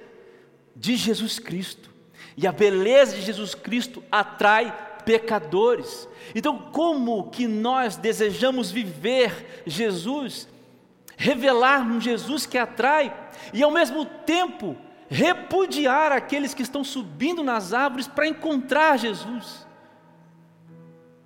de 0.76 0.96
Jesus 0.96 1.40
Cristo. 1.40 1.90
E 2.36 2.48
a 2.48 2.52
beleza 2.52 3.16
de 3.16 3.22
Jesus 3.22 3.54
Cristo 3.54 4.04
atrai 4.12 4.76
pecadores. 5.06 6.08
Então, 6.34 6.58
como 6.58 7.30
que 7.30 7.48
nós 7.48 7.98
desejamos 7.98 8.72
viver 8.72 9.64
Jesus, 9.66 10.48
revelar 11.18 11.82
um 11.82 12.00
Jesus 12.00 12.46
que 12.46 12.58
atrai 12.58 13.16
e 13.54 13.62
ao 13.62 13.72
mesmo 13.72 14.06
tempo 14.06 14.76
repudiar 15.12 16.14
aqueles 16.14 16.54
que 16.54 16.64
estão 16.64 16.86
subindo 16.86 17.44
nas 17.44 17.74
árvores 17.74 18.08
para 18.08 18.26
encontrar 18.26 18.98
Jesus. 18.98 19.68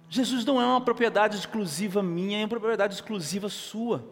Jesus 0.10 0.44
não 0.44 0.60
é 0.60 0.65
uma 0.65 0.82
propriedade 0.82 1.38
exclusiva 1.38 2.01
minha, 2.01 2.39
é 2.39 2.42
uma 2.42 2.48
propriedade 2.48 2.96
exclusiva 2.96 3.48
sua. 3.48 4.04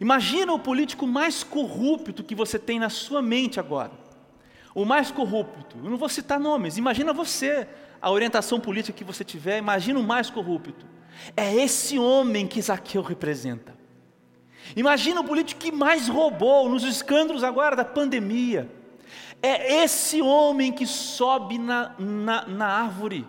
Imagina 0.00 0.52
o 0.52 0.58
político 0.58 1.06
mais 1.06 1.44
corrupto 1.44 2.24
que 2.24 2.34
você 2.34 2.58
tem 2.58 2.80
na 2.80 2.88
sua 2.88 3.22
mente 3.22 3.60
agora. 3.60 3.92
O 4.74 4.84
mais 4.84 5.12
corrupto, 5.12 5.76
eu 5.78 5.88
não 5.88 5.96
vou 5.96 6.08
citar 6.08 6.40
nomes, 6.40 6.76
imagina 6.76 7.12
você, 7.12 7.68
a 8.02 8.10
orientação 8.10 8.58
política 8.58 8.98
que 8.98 9.04
você 9.04 9.22
tiver, 9.22 9.58
imagina 9.58 10.00
o 10.00 10.02
mais 10.02 10.28
corrupto. 10.28 10.84
É 11.36 11.54
esse 11.54 11.96
homem 11.96 12.48
que 12.48 12.60
Zaqueu 12.60 13.02
representa. 13.02 13.73
Imagina 14.74 15.20
o 15.20 15.24
político 15.24 15.60
que 15.60 15.72
mais 15.72 16.08
roubou 16.08 16.68
nos 16.68 16.84
escândalos 16.84 17.44
agora 17.44 17.76
da 17.76 17.84
pandemia. 17.84 18.70
É 19.42 19.82
esse 19.82 20.22
homem 20.22 20.72
que 20.72 20.86
sobe 20.86 21.58
na, 21.58 21.94
na, 21.98 22.46
na 22.46 22.66
árvore. 22.66 23.26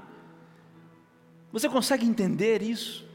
Você 1.52 1.68
consegue 1.68 2.06
entender 2.06 2.62
isso? 2.62 3.06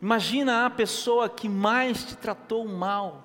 Imagina 0.00 0.66
a 0.66 0.70
pessoa 0.70 1.28
que 1.28 1.48
mais 1.48 2.04
te 2.04 2.16
tratou 2.16 2.66
mal. 2.66 3.22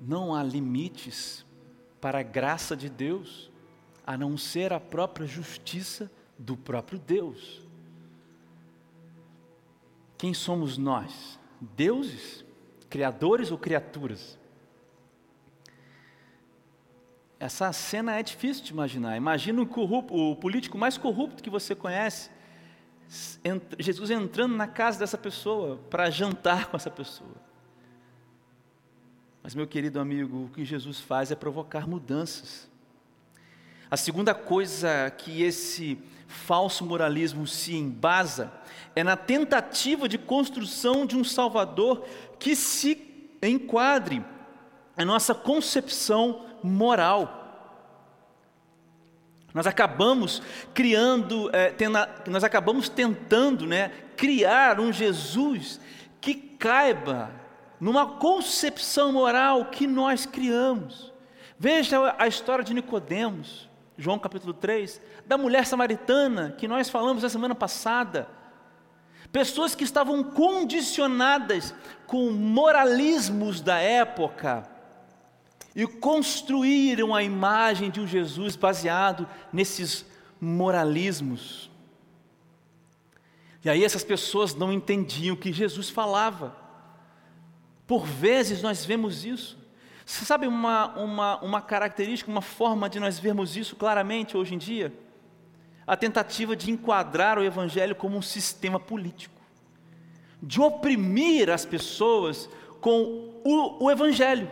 Não 0.00 0.34
há 0.34 0.42
limites 0.42 1.44
para 2.00 2.20
a 2.20 2.22
graça 2.22 2.76
de 2.76 2.88
Deus, 2.88 3.50
a 4.06 4.16
não 4.16 4.38
ser 4.38 4.72
a 4.72 4.80
própria 4.80 5.26
justiça 5.26 6.10
do 6.38 6.56
próprio 6.56 6.98
Deus. 6.98 7.60
Quem 10.20 10.34
somos 10.34 10.76
nós? 10.76 11.40
Deuses? 11.58 12.44
Criadores 12.90 13.50
ou 13.50 13.56
criaturas? 13.56 14.38
Essa 17.38 17.72
cena 17.72 18.18
é 18.18 18.22
difícil 18.22 18.62
de 18.62 18.70
imaginar. 18.70 19.16
Imagina 19.16 19.62
o, 19.62 19.66
corrupto, 19.66 20.14
o 20.14 20.36
político 20.36 20.76
mais 20.76 20.98
corrupto 20.98 21.42
que 21.42 21.48
você 21.48 21.74
conhece, 21.74 22.30
Jesus 23.78 24.10
entrando 24.10 24.54
na 24.54 24.68
casa 24.68 24.98
dessa 24.98 25.16
pessoa 25.16 25.78
para 25.88 26.10
jantar 26.10 26.66
com 26.66 26.76
essa 26.76 26.90
pessoa. 26.90 27.34
Mas, 29.42 29.54
meu 29.54 29.66
querido 29.66 29.98
amigo, 29.98 30.44
o 30.44 30.48
que 30.50 30.66
Jesus 30.66 31.00
faz 31.00 31.30
é 31.30 31.34
provocar 31.34 31.88
mudanças. 31.88 32.69
A 33.90 33.96
segunda 33.96 34.32
coisa 34.32 35.10
que 35.18 35.42
esse 35.42 35.98
falso 36.28 36.86
moralismo 36.86 37.44
se 37.44 37.74
embasa 37.74 38.52
é 38.94 39.02
na 39.02 39.16
tentativa 39.16 40.08
de 40.08 40.16
construção 40.16 41.04
de 41.04 41.16
um 41.16 41.24
Salvador 41.24 42.06
que 42.38 42.54
se 42.54 43.26
enquadre 43.42 44.24
a 44.96 45.04
nossa 45.04 45.34
concepção 45.34 46.46
moral. 46.62 47.38
Nós 49.52 49.66
acabamos 49.66 50.40
criando, 50.72 51.50
é, 51.52 51.70
tena, 51.70 52.08
nós 52.28 52.44
acabamos 52.44 52.88
tentando 52.88 53.66
né, 53.66 53.88
criar 54.16 54.78
um 54.78 54.92
Jesus 54.92 55.80
que 56.20 56.34
caiba 56.34 57.32
numa 57.80 58.06
concepção 58.06 59.10
moral 59.12 59.64
que 59.64 59.88
nós 59.88 60.26
criamos. 60.26 61.12
Veja 61.58 62.14
a 62.16 62.28
história 62.28 62.64
de 62.64 62.72
Nicodemos. 62.72 63.69
João 64.00 64.18
capítulo 64.18 64.54
3, 64.54 64.98
da 65.26 65.36
mulher 65.36 65.66
samaritana, 65.66 66.54
que 66.56 66.66
nós 66.66 66.88
falamos 66.88 67.22
na 67.22 67.28
semana 67.28 67.54
passada. 67.54 68.26
Pessoas 69.30 69.74
que 69.74 69.84
estavam 69.84 70.24
condicionadas 70.24 71.74
com 72.06 72.30
moralismos 72.30 73.60
da 73.60 73.76
época 73.78 74.66
e 75.76 75.86
construíram 75.86 77.14
a 77.14 77.22
imagem 77.22 77.90
de 77.90 78.00
um 78.00 78.06
Jesus 78.06 78.56
baseado 78.56 79.28
nesses 79.52 80.06
moralismos. 80.40 81.70
E 83.62 83.68
aí 83.68 83.84
essas 83.84 84.02
pessoas 84.02 84.54
não 84.54 84.72
entendiam 84.72 85.34
o 85.34 85.38
que 85.38 85.52
Jesus 85.52 85.90
falava. 85.90 86.56
Por 87.86 88.06
vezes 88.06 88.62
nós 88.62 88.82
vemos 88.82 89.26
isso. 89.26 89.59
Você 90.10 90.24
sabe 90.24 90.48
uma, 90.48 90.88
uma, 90.98 91.38
uma 91.40 91.62
característica, 91.62 92.28
uma 92.28 92.42
forma 92.42 92.90
de 92.90 92.98
nós 92.98 93.16
vermos 93.16 93.56
isso 93.56 93.76
claramente 93.76 94.36
hoje 94.36 94.56
em 94.56 94.58
dia? 94.58 94.92
A 95.86 95.96
tentativa 95.96 96.56
de 96.56 96.68
enquadrar 96.68 97.38
o 97.38 97.44
Evangelho 97.44 97.94
como 97.94 98.16
um 98.16 98.22
sistema 98.22 98.80
político, 98.80 99.40
de 100.42 100.60
oprimir 100.60 101.48
as 101.48 101.64
pessoas 101.64 102.50
com 102.80 103.40
o, 103.44 103.84
o 103.84 103.88
Evangelho, 103.88 104.50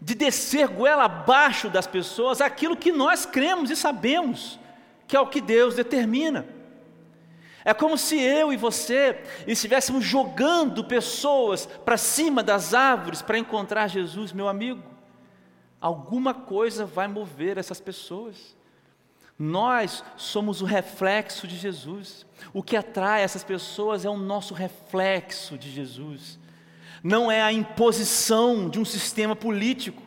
de 0.00 0.14
descer 0.14 0.66
goela 0.66 1.04
abaixo 1.04 1.68
das 1.68 1.86
pessoas 1.86 2.40
aquilo 2.40 2.74
que 2.74 2.90
nós 2.90 3.26
cremos 3.26 3.70
e 3.70 3.76
sabemos 3.76 4.58
que 5.06 5.14
é 5.14 5.20
o 5.20 5.26
que 5.26 5.42
Deus 5.42 5.74
determina. 5.74 6.46
É 7.68 7.74
como 7.74 7.98
se 7.98 8.18
eu 8.18 8.50
e 8.50 8.56
você 8.56 9.22
estivéssemos 9.46 10.02
jogando 10.02 10.82
pessoas 10.82 11.66
para 11.66 11.98
cima 11.98 12.42
das 12.42 12.72
árvores 12.72 13.20
para 13.20 13.36
encontrar 13.38 13.88
Jesus, 13.88 14.32
meu 14.32 14.48
amigo. 14.48 14.82
Alguma 15.78 16.32
coisa 16.32 16.86
vai 16.86 17.06
mover 17.06 17.58
essas 17.58 17.78
pessoas. 17.78 18.56
Nós 19.38 20.02
somos 20.16 20.62
o 20.62 20.64
reflexo 20.64 21.46
de 21.46 21.58
Jesus. 21.58 22.24
O 22.54 22.62
que 22.62 22.74
atrai 22.74 23.20
essas 23.20 23.44
pessoas 23.44 24.02
é 24.02 24.08
o 24.08 24.16
nosso 24.16 24.54
reflexo 24.54 25.58
de 25.58 25.70
Jesus. 25.70 26.38
Não 27.04 27.30
é 27.30 27.42
a 27.42 27.52
imposição 27.52 28.70
de 28.70 28.80
um 28.80 28.84
sistema 28.86 29.36
político. 29.36 30.02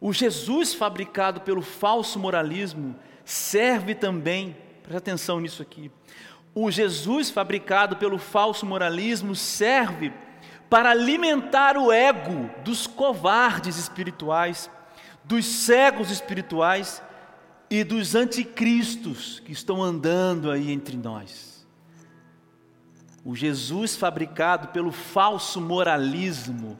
O 0.00 0.14
Jesus 0.14 0.72
fabricado 0.72 1.42
pelo 1.42 1.60
falso 1.60 2.18
moralismo 2.18 2.98
serve 3.24 3.94
também, 3.94 4.56
presta 4.82 4.98
atenção 4.98 5.40
nisso 5.40 5.62
aqui, 5.62 5.90
o 6.54 6.70
Jesus 6.70 7.30
fabricado 7.30 7.96
pelo 7.96 8.18
falso 8.18 8.66
moralismo 8.66 9.34
serve 9.34 10.12
para 10.68 10.90
alimentar 10.90 11.76
o 11.76 11.92
ego 11.92 12.50
dos 12.64 12.86
covardes 12.86 13.76
espirituais, 13.76 14.70
dos 15.24 15.44
cegos 15.46 16.10
espirituais 16.10 17.02
e 17.70 17.84
dos 17.84 18.14
anticristos 18.14 19.40
que 19.40 19.52
estão 19.52 19.82
andando 19.82 20.50
aí 20.50 20.70
entre 20.70 20.96
nós. 20.96 21.66
O 23.24 23.36
Jesus 23.36 23.96
fabricado 23.96 24.68
pelo 24.68 24.92
falso 24.92 25.60
moralismo, 25.60 26.78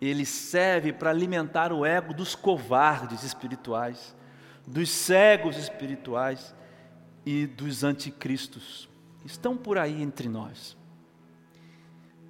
ele 0.00 0.24
serve 0.24 0.92
para 0.92 1.10
alimentar 1.10 1.72
o 1.72 1.84
ego 1.84 2.14
dos 2.14 2.34
covardes 2.34 3.22
espirituais 3.22 4.16
dos 4.68 4.90
cegos 4.90 5.56
espirituais 5.56 6.54
e 7.24 7.46
dos 7.46 7.82
anticristos. 7.82 8.88
Estão 9.24 9.56
por 9.56 9.78
aí 9.78 10.02
entre 10.02 10.28
nós. 10.28 10.76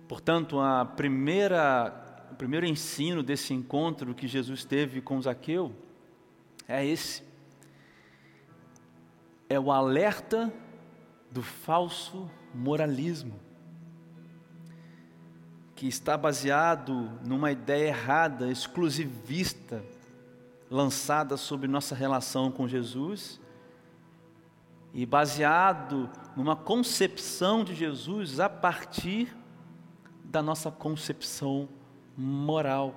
Portanto, 0.06 0.60
a 0.60 0.84
primeira, 0.84 2.28
o 2.30 2.34
primeiro 2.36 2.64
ensino 2.64 3.22
desse 3.22 3.52
encontro 3.52 4.14
que 4.14 4.26
Jesus 4.26 4.64
teve 4.64 5.00
com 5.00 5.20
Zaqueu 5.20 5.74
é 6.66 6.84
esse. 6.86 7.22
É 9.48 9.58
o 9.58 9.72
alerta 9.72 10.52
do 11.30 11.42
falso 11.42 12.30
moralismo, 12.54 13.38
que 15.74 15.86
está 15.86 16.16
baseado 16.16 17.18
numa 17.26 17.52
ideia 17.52 17.88
errada, 17.88 18.50
exclusivista, 18.50 19.82
lançada 20.70 21.36
sobre 21.36 21.66
nossa 21.66 21.94
relação 21.94 22.50
com 22.50 22.68
Jesus 22.68 23.40
e 24.92 25.04
baseado 25.06 26.10
numa 26.36 26.56
concepção 26.56 27.64
de 27.64 27.74
Jesus 27.74 28.40
a 28.40 28.48
partir 28.48 29.36
da 30.24 30.42
nossa 30.42 30.70
concepção 30.70 31.68
moral. 32.16 32.94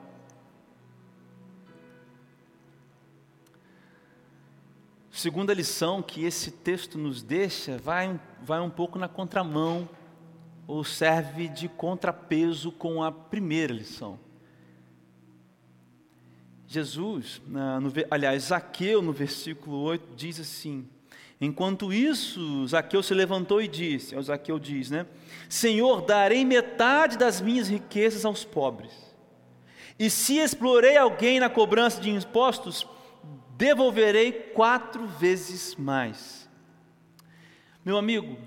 Segunda 5.12 5.54
lição 5.54 6.02
que 6.02 6.24
esse 6.24 6.52
texto 6.52 6.98
nos 6.98 7.22
deixa 7.22 7.78
vai, 7.78 8.20
vai 8.42 8.60
um 8.60 8.70
pouco 8.70 8.98
na 8.98 9.08
contramão, 9.08 9.88
ou 10.66 10.84
serve 10.84 11.50
de 11.50 11.68
contrapeso 11.68 12.72
com 12.72 13.04
a 13.04 13.12
primeira 13.12 13.74
lição. 13.74 14.18
Jesus, 16.72 17.42
no, 17.46 17.92
aliás, 18.10 18.44
Zaqueu, 18.44 19.02
no 19.02 19.12
versículo 19.12 19.82
8, 19.82 20.16
diz 20.16 20.40
assim: 20.40 20.88
Enquanto 21.42 21.92
isso, 21.92 22.66
Zaqueu 22.66 23.04
se 23.04 23.14
levantou 23.14 23.62
e 23.62 23.68
disse, 23.68 24.16
o 24.16 24.24
Zaqueu 24.24 24.58
diz, 24.58 24.90
né? 24.90 25.06
Senhor, 25.50 26.02
darei 26.02 26.46
metade 26.46 27.18
das 27.18 27.42
minhas 27.42 27.68
riquezas 27.68 28.24
aos 28.24 28.46
pobres. 28.46 28.94
E 30.00 30.10
se 30.10 30.38
explorei 30.38 30.96
alguém 30.96 31.42
na 31.42 31.50
cobrança 31.50 32.00
de 32.00 32.10
impostos, 32.10 32.88
devolverei 33.58 34.32
quatro 34.32 35.06
vezes 35.06 35.76
mais. 35.76 36.50
Meu 37.84 37.98
amigo, 37.98 38.38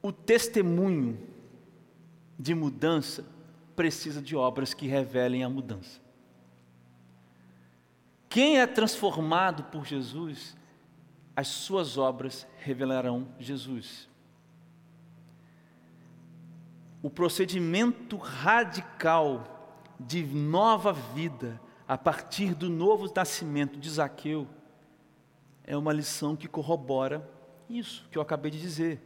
o 0.00 0.12
testemunho 0.12 1.18
de 2.38 2.54
mudança 2.54 3.26
precisa 3.74 4.22
de 4.22 4.36
obras 4.36 4.72
que 4.72 4.86
revelem 4.86 5.42
a 5.42 5.48
mudança. 5.48 6.09
Quem 8.30 8.60
é 8.60 8.66
transformado 8.66 9.64
por 9.64 9.84
Jesus, 9.84 10.56
as 11.34 11.48
suas 11.48 11.98
obras 11.98 12.46
revelarão 12.60 13.26
Jesus. 13.40 14.08
O 17.02 17.10
procedimento 17.10 18.16
radical 18.16 19.82
de 19.98 20.22
nova 20.22 20.92
vida 20.92 21.60
a 21.88 21.98
partir 21.98 22.54
do 22.54 22.70
novo 22.70 23.12
nascimento 23.14 23.80
de 23.80 23.90
Zaqueu 23.90 24.46
é 25.64 25.76
uma 25.76 25.92
lição 25.92 26.36
que 26.36 26.46
corrobora 26.46 27.28
isso 27.68 28.06
que 28.12 28.18
eu 28.18 28.22
acabei 28.22 28.52
de 28.52 28.60
dizer, 28.60 29.00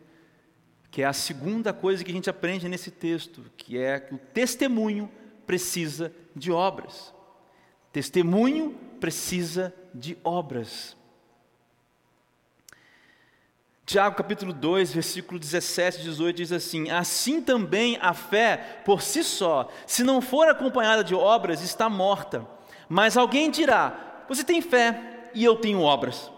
que 0.90 1.00
é 1.00 1.06
a 1.06 1.14
segunda 1.14 1.72
coisa 1.72 2.04
que 2.04 2.10
a 2.10 2.14
gente 2.14 2.28
aprende 2.28 2.68
nesse 2.68 2.90
texto, 2.90 3.50
que 3.56 3.78
é 3.78 3.98
que 3.98 4.14
o 4.14 4.18
testemunho 4.18 5.10
precisa 5.46 6.12
de 6.36 6.52
obras. 6.52 7.14
Testemunho 7.90 8.83
precisa 9.04 9.70
de 9.94 10.16
obras. 10.24 10.96
Tiago 13.84 14.16
capítulo 14.16 14.50
2, 14.50 14.94
versículo 14.94 15.38
17 15.38 16.00
e 16.00 16.04
18 16.04 16.36
diz 16.36 16.50
assim: 16.50 16.90
Assim 16.90 17.42
também 17.42 17.98
a 18.00 18.14
fé 18.14 18.80
por 18.82 19.02
si 19.02 19.22
só, 19.22 19.68
se 19.86 20.02
não 20.02 20.22
for 20.22 20.48
acompanhada 20.48 21.04
de 21.04 21.14
obras, 21.14 21.60
está 21.60 21.90
morta. 21.90 22.48
Mas 22.88 23.18
alguém 23.18 23.50
dirá: 23.50 24.24
Você 24.26 24.42
tem 24.42 24.62
fé 24.62 25.28
e 25.34 25.44
eu 25.44 25.54
tenho 25.56 25.82
obras. 25.82 26.32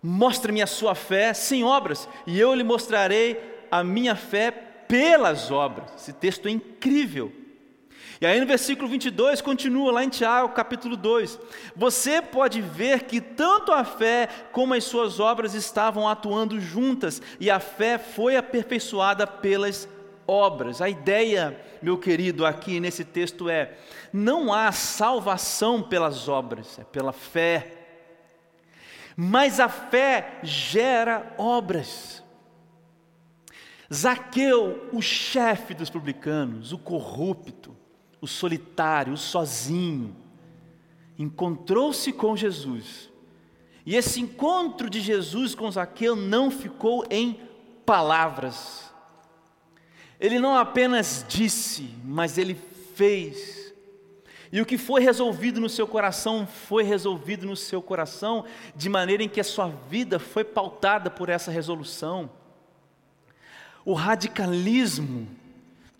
Mostre-me 0.00 0.62
a 0.62 0.68
sua 0.68 0.94
fé 0.94 1.34
sem 1.34 1.64
obras, 1.64 2.08
e 2.24 2.38
eu 2.38 2.54
lhe 2.54 2.62
mostrarei 2.62 3.66
a 3.68 3.82
minha 3.82 4.14
fé 4.14 4.52
pelas 4.52 5.50
obras. 5.50 5.90
Esse 5.96 6.12
texto 6.12 6.46
é 6.46 6.52
incrível. 6.52 7.39
E 8.20 8.26
aí 8.26 8.38
no 8.38 8.46
versículo 8.46 8.86
22 8.86 9.40
continua 9.40 9.90
lá 9.90 10.04
em 10.04 10.10
Tiago, 10.10 10.52
capítulo 10.52 10.94
2. 10.94 11.40
Você 11.74 12.20
pode 12.20 12.60
ver 12.60 13.04
que 13.04 13.18
tanto 13.18 13.72
a 13.72 13.82
fé 13.82 14.28
como 14.52 14.74
as 14.74 14.84
suas 14.84 15.18
obras 15.18 15.54
estavam 15.54 16.06
atuando 16.06 16.60
juntas, 16.60 17.22
e 17.40 17.50
a 17.50 17.58
fé 17.58 17.96
foi 17.96 18.36
aperfeiçoada 18.36 19.26
pelas 19.26 19.88
obras. 20.26 20.82
A 20.82 20.88
ideia, 20.90 21.58
meu 21.80 21.96
querido, 21.96 22.44
aqui 22.44 22.78
nesse 22.78 23.06
texto 23.06 23.48
é: 23.48 23.78
não 24.12 24.52
há 24.52 24.70
salvação 24.70 25.82
pelas 25.82 26.28
obras, 26.28 26.78
é 26.78 26.84
pela 26.84 27.14
fé. 27.14 27.72
Mas 29.16 29.58
a 29.58 29.68
fé 29.68 30.40
gera 30.42 31.34
obras. 31.38 32.22
Zaqueu, 33.92 34.88
o 34.92 35.00
chefe 35.00 35.72
dos 35.74 35.88
publicanos, 35.88 36.72
o 36.72 36.78
corrupto, 36.78 37.69
o 38.20 38.26
solitário, 38.26 39.14
o 39.14 39.18
sozinho, 39.18 40.14
encontrou-se 41.18 42.12
com 42.12 42.36
Jesus. 42.36 43.10
E 43.84 43.96
esse 43.96 44.20
encontro 44.20 44.90
de 44.90 45.00
Jesus 45.00 45.54
com 45.54 45.70
Zaqueu 45.70 46.14
não 46.14 46.50
ficou 46.50 47.04
em 47.10 47.40
palavras. 47.84 48.90
Ele 50.18 50.38
não 50.38 50.54
apenas 50.54 51.24
disse, 51.26 51.94
mas 52.04 52.36
ele 52.36 52.54
fez. 52.94 53.72
E 54.52 54.60
o 54.60 54.66
que 54.66 54.76
foi 54.76 55.00
resolvido 55.00 55.60
no 55.60 55.68
seu 55.68 55.86
coração 55.86 56.46
foi 56.46 56.82
resolvido 56.82 57.46
no 57.46 57.56
seu 57.56 57.80
coração, 57.80 58.44
de 58.74 58.88
maneira 58.88 59.22
em 59.22 59.28
que 59.28 59.40
a 59.40 59.44
sua 59.44 59.68
vida 59.88 60.18
foi 60.18 60.44
pautada 60.44 61.08
por 61.08 61.28
essa 61.28 61.50
resolução. 61.50 62.28
O 63.84 63.94
radicalismo 63.94 65.26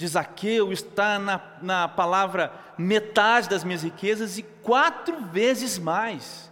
de 0.01 0.09
Zaqueu 0.09 0.73
está 0.73 1.19
na, 1.19 1.39
na 1.61 1.87
palavra 1.87 2.51
metade 2.79 3.51
das 3.51 3.63
minhas 3.63 3.83
riquezas 3.83 4.39
e 4.39 4.43
quatro 4.43 5.27
vezes 5.27 5.79
mais. 5.79 6.51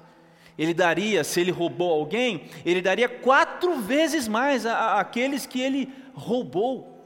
Ele 0.59 0.75
daria, 0.75 1.25
se 1.25 1.41
ele 1.41 1.51
roubou 1.51 1.91
alguém, 1.91 2.51
ele 2.63 2.83
daria 2.83 3.09
quatro 3.09 3.77
vezes 3.77 4.29
mais 4.29 4.67
àqueles 4.67 5.47
que 5.47 5.63
ele 5.63 5.91
roubou. 6.13 7.03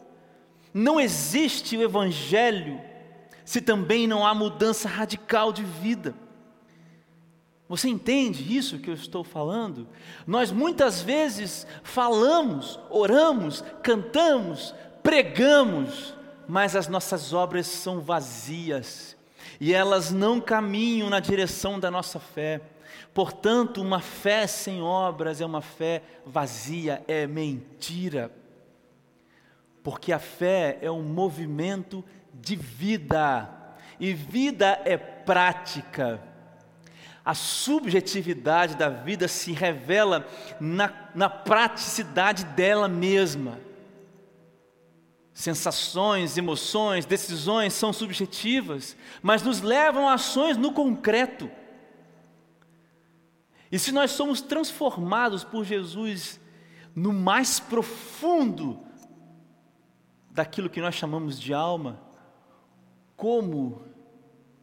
Não 0.74 1.00
existe 1.00 1.76
o 1.76 1.83
Evangelho 1.85 2.81
se 3.44 3.61
também 3.61 4.09
não 4.09 4.26
há 4.26 4.35
mudança 4.35 4.88
radical 4.88 5.52
de 5.52 5.62
vida. 5.62 6.12
Você 7.68 7.88
entende 7.88 8.57
isso 8.57 8.81
que 8.81 8.90
eu 8.90 8.94
estou 8.94 9.22
falando? 9.22 9.87
Nós 10.26 10.50
muitas 10.50 11.00
vezes 11.00 11.68
falamos, 11.85 12.81
oramos, 12.90 13.62
cantamos, 13.81 14.74
pregamos, 15.05 16.16
mas 16.48 16.76
as 16.76 16.88
nossas 16.88 17.33
obras 17.33 17.66
são 17.66 18.00
vazias 18.00 19.16
e 19.61 19.72
elas 19.72 20.11
não 20.11 20.40
caminham 20.40 21.09
na 21.09 21.20
direção 21.20 21.78
da 21.78 21.90
nossa 21.90 22.18
fé. 22.18 22.61
Portanto, 23.14 23.81
uma 23.81 24.00
fé 24.00 24.46
sem 24.46 24.83
obras 24.83 25.40
é 25.40 25.46
uma 25.46 25.61
fé 25.61 26.02
vazia, 26.26 27.02
é 27.07 27.26
mentira. 27.26 28.31
Porque 29.83 30.12
a 30.12 30.18
fé 30.18 30.78
é 30.81 30.90
um 30.90 31.02
movimento 31.02 32.05
de 32.33 32.57
vida, 32.57 33.48
e 34.00 34.12
vida 34.12 34.81
é 34.85 34.96
prática. 34.96 36.20
A 37.24 37.35
subjetividade 37.35 38.74
da 38.74 38.88
vida 38.88 39.28
se 39.28 39.52
revela 39.52 40.26
na, 40.59 40.92
na 41.14 41.31
praticidade 41.31 42.44
dela 42.46 42.88
mesma. 42.88 43.59
Sensações, 45.35 46.37
emoções, 46.37 47.07
decisões 47.07 47.73
são 47.73 47.92
subjetivas, 47.92 48.97
mas 49.23 49.42
nos 49.42 49.62
levam 49.62 50.09
a 50.09 50.14
ações 50.14 50.57
no 50.57 50.73
concreto. 50.73 51.51
E 53.71 53.79
se 53.79 53.90
nós 53.90 54.11
somos 54.11 54.42
transformados 54.42 55.42
por 55.42 55.64
Jesus 55.64 56.38
no 56.95 57.12
mais 57.12 57.59
profundo 57.59 58.79
daquilo 60.31 60.68
que 60.68 60.81
nós 60.81 60.95
chamamos 60.95 61.40
de 61.40 61.55
alma, 61.55 61.99
como 63.16 63.83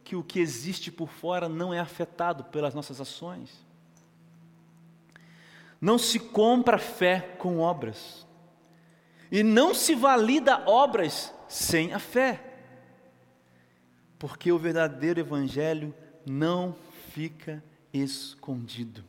que 0.04 0.14
o 0.14 0.22
que 0.22 0.38
existe 0.38 0.92
por 0.92 1.08
fora 1.08 1.48
não 1.48 1.74
é 1.74 1.80
afetado 1.80 2.44
pelas 2.44 2.74
nossas 2.74 3.00
ações? 3.00 3.50
Não 5.80 5.98
se 5.98 6.20
compra 6.20 6.78
fé 6.78 7.20
com 7.38 7.58
obras, 7.58 8.26
e 9.30 9.42
não 9.42 9.74
se 9.74 9.94
valida 9.94 10.62
obras 10.66 11.32
sem 11.48 11.92
a 11.92 11.98
fé, 11.98 12.42
porque 14.18 14.52
o 14.52 14.58
verdadeiro 14.58 15.20
Evangelho 15.20 15.94
não 16.26 16.74
fica 17.12 17.62
escondido. 17.92 19.04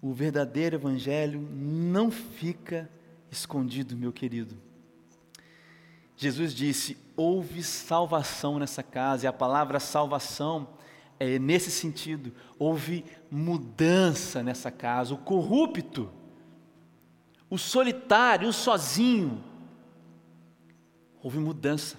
O 0.00 0.12
verdadeiro 0.12 0.76
Evangelho 0.76 1.40
não 1.40 2.10
fica 2.10 2.88
escondido, 3.30 3.96
meu 3.96 4.12
querido. 4.12 4.56
Jesus 6.16 6.54
disse: 6.54 6.96
houve 7.16 7.62
salvação 7.62 8.58
nessa 8.58 8.82
casa, 8.82 9.26
e 9.26 9.28
a 9.28 9.32
palavra 9.32 9.80
salvação 9.80 10.68
é 11.18 11.38
nesse 11.38 11.70
sentido, 11.70 12.32
houve 12.58 13.04
mudança 13.30 14.42
nessa 14.42 14.70
casa. 14.70 15.14
O 15.14 15.18
corrupto, 15.18 16.10
o 17.48 17.58
solitário, 17.58 18.48
o 18.48 18.52
sozinho, 18.52 19.42
houve 21.22 21.38
mudança. 21.38 21.98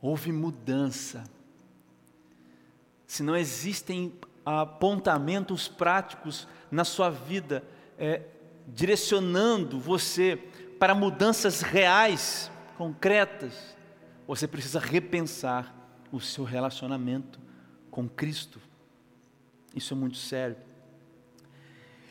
Houve 0.00 0.32
mudança 0.32 1.24
se 3.14 3.22
não 3.22 3.36
existem 3.36 4.12
apontamentos 4.44 5.68
práticos 5.68 6.48
na 6.68 6.84
sua 6.84 7.10
vida, 7.10 7.62
é, 7.96 8.22
direcionando 8.66 9.78
você 9.78 10.36
para 10.80 10.96
mudanças 10.96 11.60
reais, 11.60 12.50
concretas, 12.76 13.76
você 14.26 14.48
precisa 14.48 14.80
repensar 14.80 15.72
o 16.10 16.20
seu 16.20 16.42
relacionamento 16.42 17.38
com 17.88 18.08
Cristo. 18.08 18.60
Isso 19.76 19.94
é 19.94 19.96
muito 19.96 20.16
sério. 20.16 20.56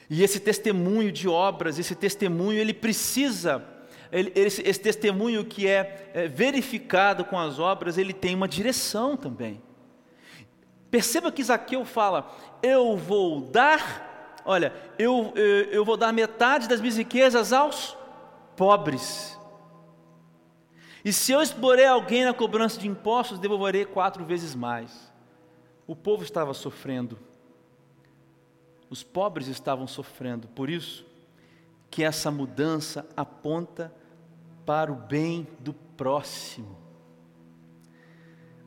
E 0.09 0.23
esse 0.23 0.39
testemunho 0.39 1.11
de 1.11 1.27
obras, 1.27 1.79
esse 1.79 1.95
testemunho, 1.95 2.59
ele 2.59 2.73
precisa, 2.73 3.63
ele, 4.11 4.31
esse, 4.35 4.61
esse, 4.61 4.79
testemunho 4.79 5.45
que 5.45 5.67
é, 5.67 6.11
é 6.13 6.27
verificado 6.27 7.23
com 7.25 7.39
as 7.39 7.59
obras, 7.59 7.97
ele 7.97 8.13
tem 8.13 8.35
uma 8.35 8.47
direção 8.47 9.15
também. 9.15 9.61
Perceba 10.91 11.31
que 11.31 11.43
Zaqueu 11.43 11.85
fala: 11.85 12.31
Eu 12.61 12.95
vou 12.95 13.41
dar, 13.41 14.41
olha, 14.45 14.73
eu, 14.99 15.33
eu, 15.35 15.43
eu 15.71 15.85
vou 15.85 15.97
dar 15.97 16.11
metade 16.11 16.67
das 16.67 16.79
minhas 16.79 16.97
riquezas 16.97 17.51
aos 17.51 17.97
pobres. 18.55 19.39
E 21.03 21.11
se 21.11 21.31
eu 21.31 21.41
explorei 21.41 21.85
alguém 21.85 22.23
na 22.23 22.33
cobrança 22.33 22.79
de 22.79 22.87
impostos, 22.87 23.39
devolverei 23.39 23.85
quatro 23.85 24.23
vezes 24.23 24.55
mais. 24.55 25.11
O 25.85 25.95
povo 25.95 26.23
estava 26.23 26.53
sofrendo, 26.53 27.19
os 28.93 29.01
pobres 29.01 29.47
estavam 29.47 29.87
sofrendo, 29.87 30.47
por 30.49 30.69
isso 30.69 31.03
que 31.89 32.03
essa 32.03 32.29
mudança 32.29 33.03
aponta 33.17 33.91
para 34.67 34.91
o 34.91 34.95
bem 34.95 35.47
do 35.59 35.73
próximo. 35.73 36.77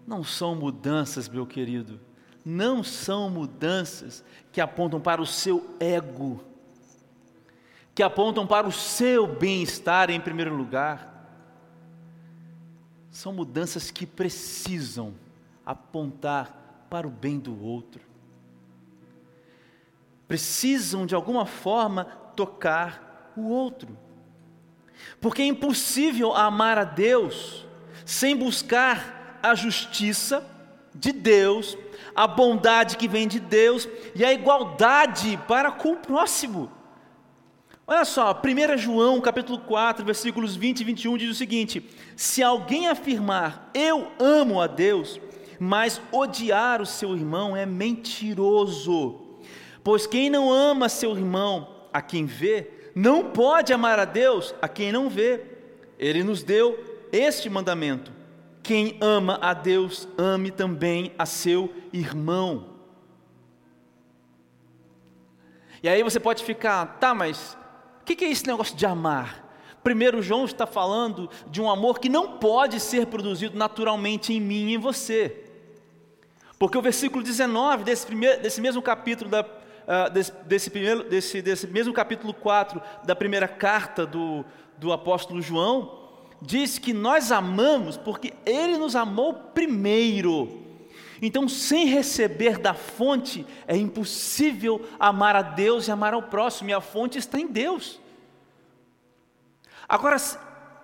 Não 0.04 0.24
são 0.24 0.56
mudanças, 0.56 1.28
meu 1.28 1.46
querido, 1.46 2.00
não 2.44 2.82
são 2.82 3.30
mudanças 3.30 4.24
que 4.50 4.60
apontam 4.60 5.00
para 5.00 5.22
o 5.22 5.26
seu 5.26 5.76
ego, 5.78 6.42
que 7.94 8.02
apontam 8.02 8.44
para 8.48 8.66
o 8.66 8.72
seu 8.72 9.28
bem-estar 9.28 10.10
em 10.10 10.20
primeiro 10.20 10.56
lugar. 10.56 11.30
São 13.12 13.32
mudanças 13.32 13.92
que 13.92 14.04
precisam 14.04 15.14
apontar 15.64 16.88
para 16.90 17.06
o 17.06 17.10
bem 17.10 17.38
do 17.38 17.62
outro. 17.62 18.15
Precisam 20.28 21.06
de 21.06 21.14
alguma 21.14 21.46
forma 21.46 22.04
tocar 22.34 23.32
o 23.36 23.48
outro. 23.48 23.96
Porque 25.20 25.42
é 25.42 25.46
impossível 25.46 26.34
amar 26.34 26.78
a 26.78 26.84
Deus 26.84 27.66
sem 28.04 28.36
buscar 28.36 29.38
a 29.42 29.54
justiça 29.54 30.44
de 30.94 31.12
Deus 31.12 31.76
a 32.14 32.26
bondade 32.26 32.96
que 32.96 33.06
vem 33.06 33.28
de 33.28 33.38
Deus 33.38 33.86
e 34.14 34.24
a 34.24 34.32
igualdade 34.32 35.38
para 35.46 35.70
com 35.70 35.92
o 35.92 35.96
próximo. 35.96 36.72
Olha 37.86 38.04
só, 38.06 38.32
1 38.32 38.78
João 38.78 39.20
capítulo 39.20 39.58
4, 39.58 40.04
versículos 40.04 40.56
20 40.56 40.80
e 40.80 40.84
21 40.84 41.16
diz 41.18 41.30
o 41.30 41.34
seguinte: 41.34 41.88
Se 42.16 42.42
alguém 42.42 42.88
afirmar 42.88 43.70
eu 43.74 44.10
amo 44.18 44.60
a 44.60 44.66
Deus, 44.66 45.20
mas 45.60 46.00
odiar 46.10 46.80
o 46.80 46.86
seu 46.86 47.14
irmão 47.14 47.54
é 47.54 47.66
mentiroso. 47.66 49.25
Pois 49.86 50.04
quem 50.04 50.28
não 50.28 50.52
ama 50.52 50.88
seu 50.88 51.16
irmão, 51.16 51.68
a 51.92 52.02
quem 52.02 52.26
vê, 52.26 52.68
não 52.92 53.30
pode 53.30 53.72
amar 53.72 54.00
a 54.00 54.04
Deus, 54.04 54.52
a 54.60 54.66
quem 54.66 54.90
não 54.90 55.08
vê. 55.08 55.44
Ele 55.96 56.24
nos 56.24 56.42
deu 56.42 57.06
este 57.12 57.48
mandamento: 57.48 58.12
quem 58.64 58.98
ama 59.00 59.38
a 59.40 59.54
Deus, 59.54 60.08
ame 60.18 60.50
também 60.50 61.12
a 61.16 61.24
seu 61.24 61.72
irmão. 61.92 62.66
E 65.80 65.88
aí 65.88 66.02
você 66.02 66.18
pode 66.18 66.42
ficar, 66.42 66.98
tá, 66.98 67.14
mas 67.14 67.56
o 68.00 68.04
que, 68.04 68.16
que 68.16 68.24
é 68.24 68.30
esse 68.32 68.44
negócio 68.44 68.74
de 68.74 68.84
amar? 68.84 69.56
Primeiro, 69.84 70.20
João 70.20 70.46
está 70.46 70.66
falando 70.66 71.30
de 71.46 71.62
um 71.62 71.70
amor 71.70 72.00
que 72.00 72.08
não 72.08 72.38
pode 72.38 72.80
ser 72.80 73.06
produzido 73.06 73.56
naturalmente 73.56 74.32
em 74.32 74.40
mim 74.40 74.66
e 74.66 74.74
em 74.74 74.78
você. 74.78 75.44
Porque 76.58 76.76
o 76.76 76.82
versículo 76.82 77.22
19 77.22 77.84
desse, 77.84 78.04
primeiro, 78.04 78.42
desse 78.42 78.60
mesmo 78.60 78.82
capítulo, 78.82 79.30
da, 79.30 79.46
uh, 79.86 80.10
desse, 80.10 80.32
desse, 80.44 80.70
primeiro, 80.70 81.04
desse, 81.08 81.40
desse 81.40 81.66
mesmo 81.66 81.92
capítulo 81.92 82.34
4 82.34 82.80
da 83.04 83.14
primeira 83.16 83.48
carta 83.48 84.04
do, 84.06 84.44
do 84.76 84.92
apóstolo 84.92 85.40
João, 85.40 86.06
diz 86.40 86.78
que 86.78 86.92
nós 86.92 87.32
amamos 87.32 87.96
porque 87.96 88.32
Ele 88.44 88.76
nos 88.76 88.94
amou 88.94 89.32
primeiro. 89.34 90.64
Então, 91.20 91.48
sem 91.48 91.86
receber 91.86 92.58
da 92.58 92.74
fonte, 92.74 93.46
é 93.66 93.76
impossível 93.76 94.86
amar 94.98 95.34
a 95.34 95.42
Deus 95.42 95.88
e 95.88 95.90
amar 95.90 96.12
ao 96.12 96.22
próximo, 96.24 96.68
e 96.68 96.74
a 96.74 96.80
fonte 96.80 97.18
está 97.18 97.38
em 97.38 97.46
Deus. 97.46 97.98
Agora, 99.88 100.16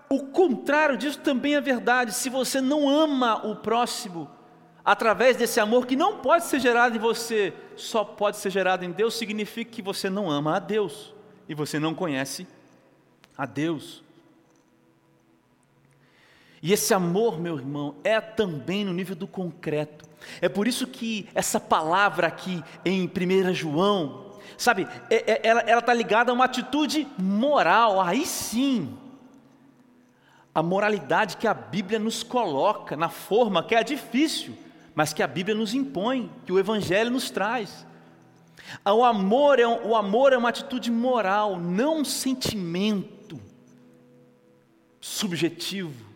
o 0.08 0.26
contrário 0.26 0.96
disso 0.96 1.18
também 1.18 1.54
é 1.54 1.60
verdade. 1.60 2.14
Se 2.14 2.30
você 2.30 2.60
não 2.60 2.88
ama 2.88 3.46
o 3.46 3.56
próximo, 3.56 4.30
através 4.84 5.36
desse 5.36 5.60
amor 5.60 5.86
que 5.86 5.96
não 5.96 6.18
pode 6.18 6.44
ser 6.44 6.60
gerado 6.60 6.96
em 6.96 7.00
você, 7.00 7.52
só 7.76 8.04
pode 8.04 8.36
ser 8.36 8.50
gerado 8.50 8.84
em 8.84 8.90
Deus, 8.90 9.14
significa 9.14 9.70
que 9.70 9.82
você 9.82 10.10
não 10.10 10.30
ama 10.30 10.56
a 10.56 10.58
Deus 10.58 11.14
e 11.48 11.54
você 11.54 11.78
não 11.78 11.94
conhece 11.94 12.46
a 13.36 13.46
Deus. 13.46 14.02
E 16.62 16.72
esse 16.72 16.94
amor, 16.94 17.40
meu 17.40 17.58
irmão, 17.58 17.96
é 18.04 18.20
também 18.20 18.84
no 18.84 18.92
nível 18.92 19.16
do 19.16 19.26
concreto. 19.26 20.08
É 20.40 20.48
por 20.48 20.68
isso 20.68 20.86
que 20.86 21.28
essa 21.34 21.58
palavra 21.58 22.28
aqui 22.28 22.62
em 22.84 23.08
1 23.08 23.52
João, 23.52 24.36
sabe, 24.56 24.86
é, 25.10 25.32
é, 25.32 25.40
ela 25.48 25.80
está 25.80 25.92
ligada 25.92 26.30
a 26.30 26.34
uma 26.34 26.44
atitude 26.44 27.08
moral, 27.18 28.00
aí 28.00 28.24
sim. 28.24 28.96
A 30.54 30.62
moralidade 30.62 31.36
que 31.36 31.48
a 31.48 31.54
Bíblia 31.54 31.98
nos 31.98 32.22
coloca, 32.22 32.96
na 32.96 33.08
forma 33.08 33.64
que 33.64 33.74
é 33.74 33.82
difícil, 33.82 34.54
mas 34.94 35.12
que 35.12 35.22
a 35.22 35.26
Bíblia 35.26 35.56
nos 35.56 35.74
impõe, 35.74 36.30
que 36.44 36.52
o 36.52 36.58
Evangelho 36.58 37.10
nos 37.10 37.30
traz. 37.30 37.86
O 38.84 39.04
amor 39.04 39.58
é, 39.58 39.66
o 39.66 39.96
amor 39.96 40.32
é 40.32 40.36
uma 40.36 40.48
atitude 40.48 40.90
moral, 40.90 41.58
não 41.58 41.98
um 41.98 42.04
sentimento 42.04 43.40
subjetivo. 45.00 46.12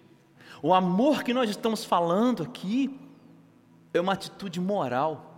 O 0.62 0.72
amor 0.72 1.22
que 1.22 1.34
nós 1.34 1.50
estamos 1.50 1.84
falando 1.84 2.42
aqui 2.42 2.98
é 3.92 4.00
uma 4.00 4.12
atitude 4.12 4.60
moral, 4.60 5.34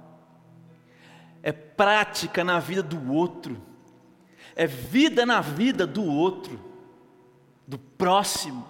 é 1.43 1.53
prática 1.53 2.43
na 2.43 2.59
vida 2.59 2.83
do 2.83 3.13
outro, 3.13 3.61
é 4.55 4.67
vida 4.67 5.25
na 5.25 5.41
vida 5.41 5.87
do 5.87 6.05
outro, 6.05 6.61
do 7.67 7.79
próximo. 7.79 8.67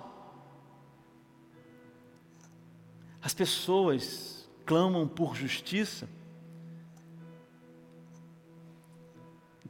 As 3.23 3.35
pessoas 3.35 4.38
clamam 4.69 5.09
por 5.09 5.35
justiça, 5.35 6.07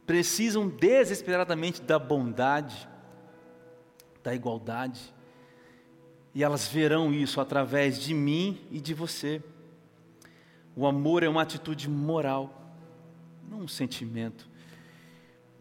precisam 0.05 0.67
desesperadamente 0.67 1.81
da 1.81 1.97
bondade, 1.97 2.85
da 4.21 4.35
igualdade, 4.35 5.13
e 6.35 6.43
elas 6.43 6.67
verão 6.67 7.13
isso 7.13 7.39
através 7.39 7.97
de 7.97 8.13
mim 8.13 8.59
e 8.69 8.81
de 8.81 8.93
você. 8.93 9.41
O 10.75 10.85
amor 10.85 11.23
é 11.23 11.29
uma 11.29 11.43
atitude 11.43 11.89
moral, 11.89 12.75
não 13.49 13.59
um 13.59 13.67
sentimento. 13.69 14.49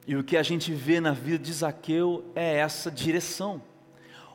E 0.04 0.16
o 0.16 0.24
que 0.24 0.36
a 0.36 0.42
gente 0.42 0.74
vê 0.74 0.98
na 0.98 1.12
vida 1.12 1.38
de 1.44 1.52
Zaqueu 1.52 2.24
é 2.34 2.56
essa 2.56 2.90
direção. 2.90 3.62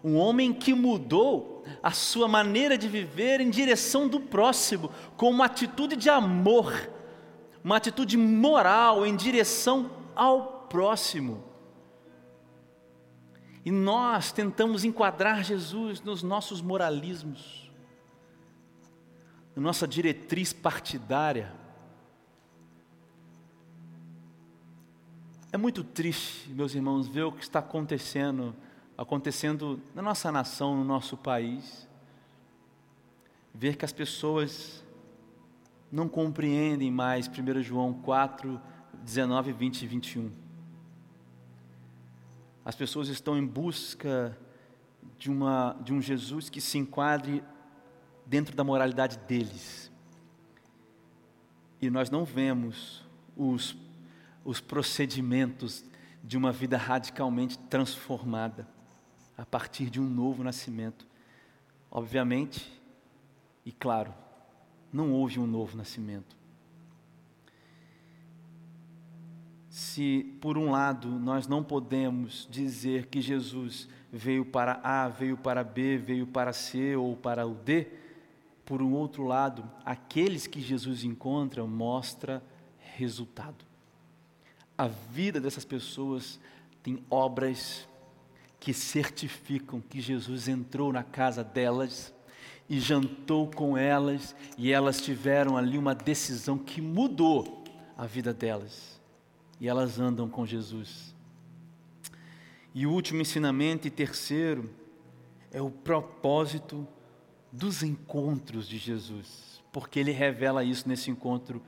Um 0.02 0.16
homem 0.16 0.54
que 0.54 0.74
mudou 0.74 1.53
a 1.82 1.92
sua 1.92 2.28
maneira 2.28 2.78
de 2.78 2.88
viver 2.88 3.42
em 3.42 3.50
direção 3.50 4.08
do 4.08 4.20
próximo, 4.20 4.90
com 5.16 5.30
uma 5.30 5.46
atitude 5.46 5.96
de 5.96 6.10
amor, 6.10 6.90
uma 7.64 7.78
atitude 7.78 8.18
moral 8.18 9.06
em 9.06 9.16
direção 9.16 9.90
ao 10.16 10.68
próximo. 10.70 11.44
E 13.66 13.72
nós 13.72 14.32
tentamos 14.32 14.84
enquadrar 14.84 15.44
Jesus 15.44 16.02
nos 16.02 16.22
nossos 16.22 16.62
moralismos, 16.62 17.72
na 19.56 19.62
nossa 19.62 19.88
diretriz 19.88 20.52
partidária. 20.52 21.54
É 25.52 25.58
muito 25.58 25.84
triste, 25.84 26.50
meus 26.50 26.74
irmãos, 26.74 27.08
ver 27.08 27.24
o 27.24 27.32
que 27.32 27.44
está 27.44 27.60
acontecendo, 27.60 28.56
acontecendo 28.98 29.82
na 29.94 30.02
nossa 30.02 30.32
nação, 30.32 30.76
no 30.76 30.84
nosso 30.84 31.18
país. 31.18 31.88
Ver 33.54 33.76
que 33.76 33.86
as 33.86 33.94
pessoas 33.94 34.84
não 35.92 36.08
compreendem 36.08 36.92
mais 36.92 37.28
1 37.28 37.62
João 37.62 37.94
4, 37.94 38.60
19, 39.04 39.52
20 39.54 39.82
e 39.82 39.88
21. 39.88 40.32
As 42.66 42.76
pessoas 42.76 43.10
estão 43.10 43.38
em 43.38 43.46
busca 43.46 44.38
de, 45.20 45.30
uma, 45.30 45.78
de 45.84 45.94
um 45.94 46.02
Jesus 46.02 46.50
que 46.50 46.62
se 46.62 46.78
enquadre 46.78 47.44
dentro 48.26 48.56
da 48.56 48.64
moralidade 48.64 49.18
deles. 49.28 49.92
E 51.82 51.90
nós 51.90 52.10
não 52.10 52.24
vemos 52.24 53.06
os, 53.36 53.76
os 54.46 54.62
procedimentos 54.62 55.84
de 56.24 56.38
uma 56.38 56.52
vida 56.54 56.78
radicalmente 56.78 57.60
transformada 57.60 58.73
a 59.38 59.46
partir 59.46 59.90
de 59.90 60.00
um 60.00 60.10
novo 60.10 60.44
nascimento. 60.44 61.08
Obviamente, 61.90 62.82
e 63.66 63.72
claro, 63.72 64.14
não 64.92 65.12
houve 65.12 65.40
um 65.40 65.48
novo 65.48 65.78
nascimento. 65.78 66.36
se 69.74 70.38
por 70.40 70.56
um 70.56 70.70
lado 70.70 71.08
nós 71.08 71.48
não 71.48 71.64
podemos 71.64 72.48
dizer 72.52 73.08
que 73.08 73.20
Jesus 73.20 73.90
veio 74.12 74.46
para 74.46 74.80
A, 74.84 75.10
veio 75.10 75.36
para 75.36 75.64
B, 75.64 75.98
veio 75.98 76.28
para 76.28 76.54
C 76.54 76.96
ou 76.96 77.18
para 77.18 77.48
o 77.48 77.56
D, 77.56 77.88
por 78.64 78.84
um 78.84 78.94
outro 78.94 79.24
lado, 79.26 79.68
aqueles 79.84 80.46
que 80.46 80.62
Jesus 80.62 81.04
encontra 81.04 81.66
mostra 81.66 82.44
resultado. 82.78 83.66
A 84.78 84.88
vida 84.88 85.42
dessas 85.42 85.66
pessoas 85.66 86.40
tem 86.84 87.04
obras 87.10 87.90
que 88.64 88.74
certificam 88.74 89.82
que 89.82 90.00
Jesus 90.00 90.48
entrou 90.48 90.94
na 90.94 91.04
casa 91.04 91.44
delas 91.44 92.14
e 92.70 92.80
jantou 92.80 93.52
com 93.52 93.78
elas 93.78 94.34
e 94.58 94.72
elas 94.72 95.02
tiveram 95.02 95.58
ali 95.58 95.78
uma 95.78 95.94
decisão 95.94 96.58
que 96.58 96.82
mudou 96.82 97.62
a 97.98 98.06
vida 98.06 98.34
delas 98.34 99.02
e 99.60 99.68
elas 99.68 100.00
andam 100.00 100.30
com 100.30 100.46
Jesus. 100.46 101.14
E 102.74 102.88
o 102.88 102.92
último 102.92 103.22
ensinamento, 103.22 103.86
e 103.86 103.92
terceiro, 103.92 104.70
é 105.52 105.62
o 105.62 105.70
propósito 105.70 106.88
dos 107.52 107.84
encontros 107.84 108.66
de 108.66 108.78
Jesus, 108.78 109.62
porque 109.74 110.00
ele 110.00 110.12
revela 110.12 110.64
isso 110.64 110.88
nesse 110.88 111.12
encontro 111.12 111.62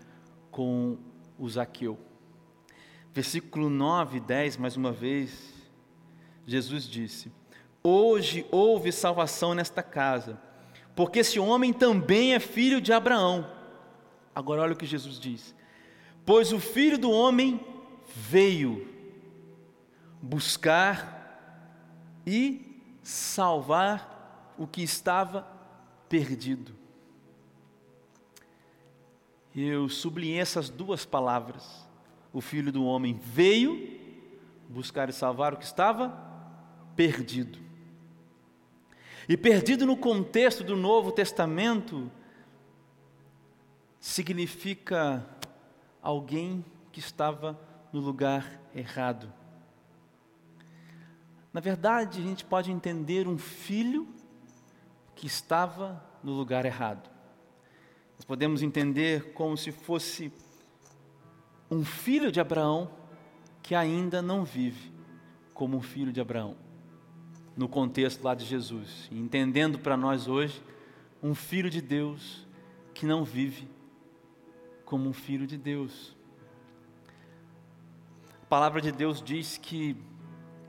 com 0.49 0.97
o 1.37 1.49
Zaqueu. 1.49 1.99
Versículo 3.13 3.69
9 3.69 4.17
e 4.17 4.21
10, 4.21 4.55
mais 4.55 4.77
uma 4.77 4.93
vez, 4.93 5.54
Jesus 6.45 6.83
disse: 6.83 7.31
Hoje 7.83 8.45
houve 8.51 8.91
salvação 8.91 9.53
nesta 9.53 9.81
casa, 9.81 10.39
porque 10.95 11.19
esse 11.19 11.39
homem 11.39 11.73
também 11.73 12.33
é 12.33 12.39
filho 12.39 12.79
de 12.79 12.93
Abraão. 12.93 13.49
Agora 14.33 14.61
olha 14.61 14.73
o 14.73 14.77
que 14.77 14.85
Jesus 14.85 15.19
diz: 15.19 15.55
Pois 16.25 16.51
o 16.51 16.59
filho 16.59 16.97
do 16.97 17.11
homem 17.11 17.59
veio 18.15 18.87
buscar 20.21 21.15
e 22.25 22.81
salvar 23.03 24.53
o 24.57 24.65
que 24.65 24.81
estava 24.81 25.47
perdido. 26.09 26.73
Eu 29.55 29.87
sublinhei 29.87 30.39
essas 30.39 30.69
duas 30.69 31.05
palavras. 31.05 31.85
O 32.33 32.41
filho 32.41 32.71
do 32.71 32.83
homem 32.83 33.13
veio 33.13 33.97
buscar 34.67 35.07
e 35.07 35.13
salvar 35.13 35.53
o 35.53 35.57
que 35.57 35.63
estava 35.63 36.09
perdido. 36.09 36.34
E 39.27 39.35
perdido 39.35 39.85
no 39.85 39.97
contexto 39.97 40.63
do 40.63 40.75
Novo 40.75 41.11
Testamento 41.11 42.11
significa 43.99 45.25
alguém 46.01 46.63
que 46.91 46.99
estava 46.99 47.59
no 47.91 47.99
lugar 47.99 48.61
errado. 48.73 49.33
Na 51.51 51.59
verdade, 51.59 52.19
a 52.19 52.23
gente 52.23 52.45
pode 52.45 52.71
entender 52.71 53.27
um 53.27 53.37
filho 53.37 54.07
que 55.15 55.25
estava 55.25 56.03
no 56.21 56.33
lugar 56.33 56.65
errado. 56.65 57.09
Nós 58.15 58.25
podemos 58.25 58.61
entender 58.61 59.33
como 59.33 59.57
se 59.57 59.71
fosse 59.71 60.31
um 61.69 61.83
filho 61.83 62.31
de 62.31 62.39
Abraão 62.39 62.91
que 63.63 63.73
ainda 63.73 64.21
não 64.21 64.45
vive 64.45 64.93
como 65.53 65.77
um 65.77 65.81
filho 65.81 66.11
de 66.11 66.21
Abraão, 66.21 66.55
no 67.55 67.67
contexto 67.67 68.23
lá 68.23 68.35
de 68.35 68.45
Jesus. 68.45 69.09
Entendendo 69.11 69.79
para 69.79 69.95
nós 69.95 70.27
hoje, 70.27 70.61
um 71.21 71.33
filho 71.33 71.69
de 71.69 71.81
Deus 71.81 72.45
que 72.93 73.05
não 73.05 73.23
vive 73.23 73.67
como 74.85 75.09
um 75.09 75.13
filho 75.13 75.47
de 75.47 75.57
Deus. 75.57 76.15
A 78.43 78.45
palavra 78.45 78.81
de 78.81 78.91
Deus 78.91 79.21
diz 79.21 79.57
que 79.57 79.97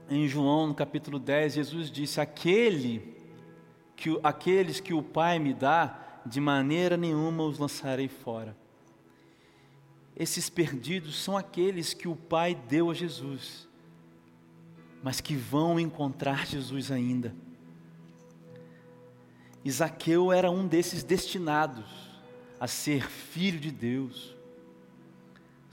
em 0.09 0.27
João, 0.29 0.68
no 0.68 0.75
capítulo 0.75 1.18
10, 1.18 1.55
Jesus 1.55 1.90
disse: 1.90 2.20
Aquele 2.20 3.16
que, 3.94 4.18
aqueles 4.22 4.81
que 4.81 4.94
o 4.94 5.03
Pai 5.03 5.38
me 5.38 5.53
dá, 5.53 6.20
de 6.25 6.40
maneira 6.40 6.96
nenhuma 6.96 7.44
os 7.44 7.59
lançarei 7.59 8.09
fora. 8.09 8.57
Esses 10.16 10.49
perdidos 10.49 11.16
são 11.16 11.37
aqueles 11.37 11.92
que 11.92 12.09
o 12.09 12.16
Pai 12.16 12.55
deu 12.55 12.90
a 12.90 12.94
Jesus, 12.94 13.68
mas 15.02 15.20
que 15.20 15.35
vão 15.35 15.78
encontrar 15.78 16.46
Jesus 16.46 16.90
ainda. 16.90 17.35
Isaqueu 19.64 20.32
era 20.32 20.50
um 20.50 20.66
desses 20.66 21.02
destinados 21.02 21.87
a 22.59 22.66
ser 22.66 23.09
filho 23.09 23.59
de 23.59 23.70
Deus 23.70 24.37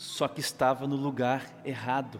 só 0.03 0.27
que 0.27 0.41
estava 0.41 0.85
no 0.85 0.97
lugar 0.97 1.61
errado. 1.63 2.19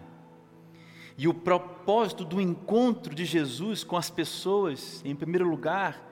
E 1.18 1.28
o 1.28 1.34
propósito 1.34 2.24
do 2.24 2.40
encontro 2.40 3.14
de 3.14 3.26
Jesus 3.26 3.84
com 3.84 3.96
as 3.96 4.08
pessoas, 4.08 5.02
em 5.04 5.14
primeiro 5.14 5.46
lugar, 5.46 6.02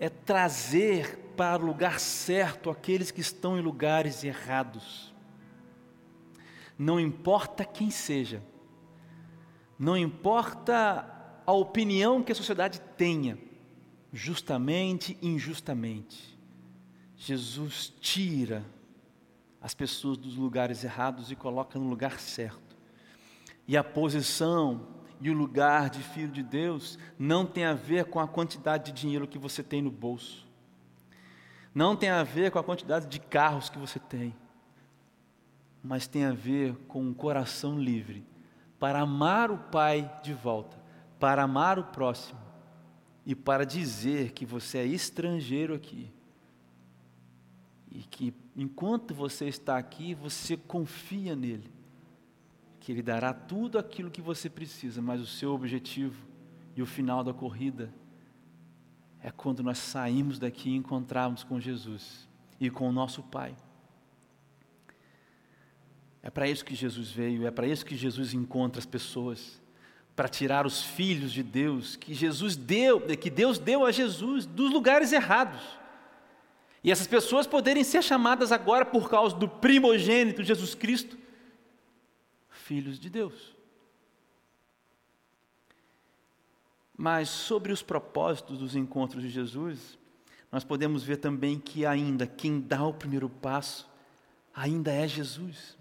é 0.00 0.08
trazer 0.08 1.16
para 1.36 1.62
o 1.62 1.66
lugar 1.66 2.00
certo 2.00 2.68
aqueles 2.68 3.12
que 3.12 3.20
estão 3.20 3.56
em 3.56 3.62
lugares 3.62 4.24
errados. 4.24 5.14
Não 6.76 6.98
importa 6.98 7.64
quem 7.64 7.88
seja, 7.88 8.42
não 9.78 9.96
importa 9.96 11.06
a 11.44 11.52
opinião 11.52 12.22
que 12.22 12.32
a 12.32 12.34
sociedade 12.34 12.80
tenha, 12.96 13.38
justamente, 14.12 15.16
injustamente, 15.20 16.36
Jesus 17.16 17.92
tira 18.00 18.64
as 19.60 19.74
pessoas 19.74 20.16
dos 20.16 20.36
lugares 20.36 20.84
errados 20.84 21.30
e 21.30 21.36
coloca 21.36 21.78
no 21.78 21.88
lugar 21.88 22.18
certo. 22.18 22.76
E 23.66 23.76
a 23.76 23.82
posição 23.82 24.86
e 25.20 25.30
o 25.30 25.34
lugar 25.34 25.90
de 25.90 26.02
filho 26.02 26.30
de 26.30 26.42
Deus 26.42 26.98
não 27.18 27.46
tem 27.46 27.64
a 27.64 27.74
ver 27.74 28.04
com 28.06 28.20
a 28.20 28.28
quantidade 28.28 28.92
de 28.92 29.00
dinheiro 29.00 29.26
que 29.26 29.38
você 29.38 29.62
tem 29.62 29.80
no 29.82 29.90
bolso. 29.90 30.46
Não 31.74 31.96
tem 31.96 32.10
a 32.10 32.22
ver 32.22 32.50
com 32.50 32.58
a 32.58 32.64
quantidade 32.64 33.06
de 33.06 33.18
carros 33.18 33.68
que 33.68 33.78
você 33.78 33.98
tem. 33.98 34.34
Mas 35.82 36.06
tem 36.06 36.24
a 36.24 36.32
ver 36.32 36.74
com 36.88 37.02
um 37.02 37.14
coração 37.14 37.78
livre 37.78 38.24
para 38.78 39.00
amar 39.00 39.50
o 39.50 39.58
Pai 39.58 40.10
de 40.22 40.32
volta, 40.32 40.76
para 41.18 41.42
amar 41.42 41.78
o 41.78 41.84
próximo 41.84 42.40
e 43.24 43.34
para 43.34 43.64
dizer 43.64 44.32
que 44.32 44.46
você 44.46 44.78
é 44.78 44.86
estrangeiro 44.86 45.74
aqui. 45.74 46.12
E 47.90 48.00
que 48.02 48.34
enquanto 48.54 49.14
você 49.14 49.46
está 49.46 49.78
aqui, 49.78 50.14
você 50.14 50.56
confia 50.56 51.34
nele 51.34 51.76
que 52.86 52.92
Ele 52.92 53.02
dará 53.02 53.34
tudo 53.34 53.80
aquilo 53.80 54.12
que 54.12 54.22
você 54.22 54.48
precisa, 54.48 55.02
mas 55.02 55.20
o 55.20 55.26
seu 55.26 55.52
objetivo 55.52 56.24
e 56.76 56.80
o 56.80 56.86
final 56.86 57.24
da 57.24 57.34
corrida 57.34 57.92
é 59.20 59.32
quando 59.32 59.60
nós 59.60 59.78
saímos 59.78 60.38
daqui 60.38 60.70
e 60.70 60.76
encontrarmos 60.76 61.42
com 61.42 61.58
Jesus 61.58 62.28
e 62.60 62.70
com 62.70 62.88
o 62.88 62.92
nosso 62.92 63.24
Pai. 63.24 63.56
É 66.26 66.30
para 66.30 66.48
isso 66.48 66.64
que 66.64 66.74
Jesus 66.74 67.12
veio, 67.12 67.46
é 67.46 67.52
para 67.52 67.68
isso 67.68 67.86
que 67.86 67.94
Jesus 67.94 68.34
encontra 68.34 68.80
as 68.80 68.84
pessoas, 68.84 69.62
para 70.16 70.28
tirar 70.28 70.66
os 70.66 70.82
filhos 70.82 71.30
de 71.30 71.40
Deus 71.40 71.94
que 71.94 72.12
Jesus 72.12 72.56
deu, 72.56 73.00
que 73.16 73.30
Deus 73.30 73.60
deu 73.60 73.86
a 73.86 73.92
Jesus 73.92 74.44
dos 74.44 74.72
lugares 74.72 75.12
errados. 75.12 75.62
E 76.82 76.90
essas 76.90 77.06
pessoas 77.06 77.46
poderem 77.46 77.84
ser 77.84 78.02
chamadas 78.02 78.50
agora 78.50 78.84
por 78.84 79.08
causa 79.08 79.36
do 79.36 79.48
primogênito 79.48 80.42
Jesus 80.42 80.74
Cristo 80.74 81.16
filhos 82.50 82.98
de 82.98 83.08
Deus. 83.08 83.54
Mas 86.98 87.28
sobre 87.28 87.70
os 87.72 87.82
propósitos 87.82 88.58
dos 88.58 88.74
encontros 88.74 89.22
de 89.22 89.28
Jesus, 89.28 89.96
nós 90.50 90.64
podemos 90.64 91.04
ver 91.04 91.18
também 91.18 91.60
que 91.60 91.86
ainda 91.86 92.26
quem 92.26 92.60
dá 92.60 92.84
o 92.84 92.92
primeiro 92.92 93.28
passo 93.28 93.88
ainda 94.52 94.90
é 94.90 95.06
Jesus. 95.06 95.76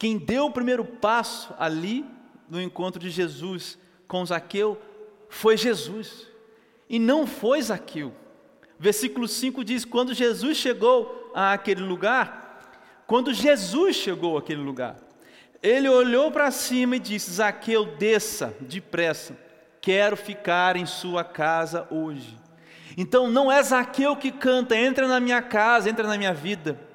Quem 0.00 0.16
deu 0.16 0.46
o 0.46 0.50
primeiro 0.50 0.82
passo 0.82 1.54
ali 1.58 2.06
no 2.48 2.58
encontro 2.58 2.98
de 2.98 3.10
Jesus 3.10 3.78
com 4.08 4.24
Zaqueu 4.24 4.80
foi 5.28 5.58
Jesus. 5.58 6.26
E 6.88 6.98
não 6.98 7.26
foi 7.26 7.60
Zaqueu. 7.60 8.10
Versículo 8.78 9.28
5 9.28 9.62
diz: 9.62 9.84
Quando 9.84 10.14
Jesus 10.14 10.56
chegou 10.56 11.30
àquele 11.34 11.82
lugar, 11.82 12.72
quando 13.06 13.34
Jesus 13.34 13.94
chegou 13.94 14.38
àquele 14.38 14.62
lugar, 14.62 14.96
ele 15.62 15.86
olhou 15.86 16.32
para 16.32 16.50
cima 16.50 16.96
e 16.96 16.98
disse: 16.98 17.32
Zaqueu, 17.32 17.84
desça 17.84 18.56
depressa, 18.58 19.36
quero 19.82 20.16
ficar 20.16 20.76
em 20.76 20.86
sua 20.86 21.22
casa 21.22 21.86
hoje. 21.90 22.38
Então 22.96 23.30
não 23.30 23.52
é 23.52 23.62
Zaqueu 23.62 24.16
que 24.16 24.32
canta, 24.32 24.74
entra 24.74 25.06
na 25.06 25.20
minha 25.20 25.42
casa, 25.42 25.90
entra 25.90 26.08
na 26.08 26.16
minha 26.16 26.32
vida. 26.32 26.88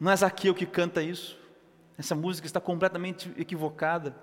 Não 0.00 0.10
é 0.10 0.16
Zaqueu 0.16 0.54
que 0.54 0.66
canta 0.66 1.02
isso. 1.02 1.38
Essa 1.96 2.16
música 2.16 2.46
está 2.46 2.60
completamente 2.60 3.30
equivocada. 3.36 4.16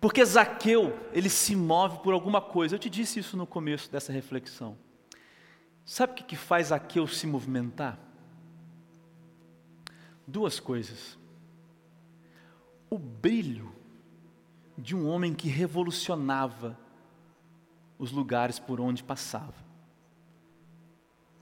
Porque 0.00 0.24
Zaqueu, 0.24 0.96
ele 1.12 1.28
se 1.28 1.54
move 1.54 1.98
por 1.98 2.14
alguma 2.14 2.40
coisa. 2.40 2.76
Eu 2.76 2.78
te 2.78 2.88
disse 2.88 3.18
isso 3.18 3.36
no 3.36 3.46
começo 3.46 3.90
dessa 3.90 4.12
reflexão. 4.12 4.78
Sabe 5.84 6.12
o 6.12 6.16
que 6.24 6.36
faz 6.36 6.68
Zaqueu 6.68 7.06
se 7.06 7.26
movimentar? 7.26 7.98
duas 10.26 10.58
coisas. 10.58 11.18
O 12.88 12.98
brilho 12.98 13.72
de 14.76 14.94
um 14.94 15.06
homem 15.08 15.34
que 15.34 15.48
revolucionava 15.48 16.78
os 17.98 18.10
lugares 18.10 18.58
por 18.58 18.80
onde 18.80 19.04
passava, 19.04 19.54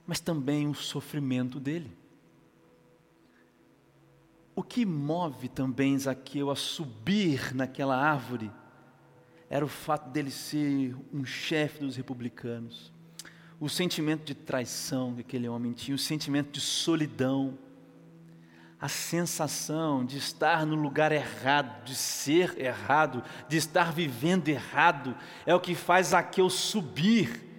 mas 0.05 0.19
também 0.19 0.67
o 0.67 0.73
sofrimento 0.73 1.59
dele. 1.59 1.95
O 4.55 4.61
que 4.61 4.85
move 4.85 5.49
também 5.49 5.97
Zaqueu 5.97 6.51
a 6.51 6.55
subir 6.55 7.53
naquela 7.55 7.97
árvore 7.97 8.51
era 9.49 9.65
o 9.65 9.67
fato 9.67 10.09
dele 10.09 10.31
ser 10.31 10.95
um 11.13 11.25
chefe 11.25 11.79
dos 11.79 11.95
republicanos, 11.95 12.91
o 13.59 13.69
sentimento 13.69 14.23
de 14.23 14.33
traição 14.33 15.13
que 15.15 15.21
aquele 15.21 15.47
homem 15.47 15.73
tinha, 15.73 15.95
o 15.95 15.99
sentimento 15.99 16.51
de 16.51 16.61
solidão 16.61 17.57
a 18.83 18.89
sensação 18.89 20.03
de 20.03 20.17
estar 20.17 20.65
no 20.65 20.75
lugar 20.75 21.13
errado, 21.13 21.85
de 21.85 21.95
ser 21.95 22.59
errado, 22.59 23.23
de 23.47 23.55
estar 23.55 23.93
vivendo 23.93 24.49
errado, 24.49 25.15
é 25.45 25.55
o 25.55 25.59
que 25.61 25.73
faz 25.73 26.07
Zaqueu 26.07 26.49
subir. 26.49 27.49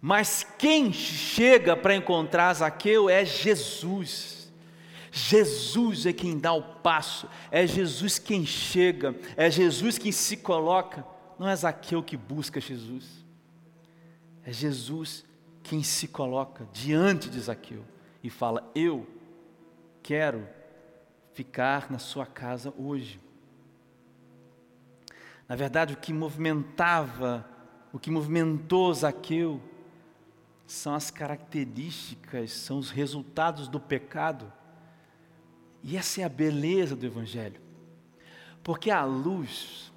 Mas 0.00 0.46
quem 0.56 0.90
chega 0.94 1.76
para 1.76 1.94
encontrar 1.94 2.54
Zaqueu 2.54 3.10
é 3.10 3.22
Jesus. 3.22 4.37
Jesus 5.10 6.06
é 6.06 6.12
quem 6.12 6.38
dá 6.38 6.52
o 6.52 6.62
passo, 6.62 7.28
é 7.50 7.66
Jesus 7.66 8.18
quem 8.18 8.44
chega, 8.44 9.14
é 9.36 9.50
Jesus 9.50 9.98
quem 9.98 10.12
se 10.12 10.36
coloca. 10.36 11.04
Não 11.38 11.48
é 11.48 11.54
Zaqueu 11.54 12.02
que 12.02 12.16
busca 12.16 12.60
Jesus, 12.60 13.24
é 14.44 14.52
Jesus 14.52 15.24
quem 15.62 15.82
se 15.82 16.08
coloca 16.08 16.68
diante 16.72 17.28
de 17.28 17.40
Zaqueu 17.40 17.84
e 18.22 18.30
fala: 18.30 18.70
Eu 18.74 19.06
quero 20.02 20.48
ficar 21.32 21.90
na 21.90 21.98
sua 21.98 22.26
casa 22.26 22.72
hoje. 22.76 23.20
Na 25.48 25.56
verdade, 25.56 25.94
o 25.94 25.96
que 25.96 26.12
movimentava, 26.12 27.48
o 27.92 27.98
que 27.98 28.10
movimentou 28.10 28.92
Zaqueu, 28.92 29.60
são 30.66 30.94
as 30.94 31.10
características, 31.10 32.52
são 32.52 32.78
os 32.78 32.90
resultados 32.90 33.68
do 33.68 33.80
pecado. 33.80 34.52
E 35.82 35.96
essa 35.96 36.20
é 36.20 36.24
a 36.24 36.28
beleza 36.28 36.96
do 36.96 37.06
Evangelho. 37.06 37.60
Porque 38.62 38.90
a 38.90 39.04
luz, 39.04 39.92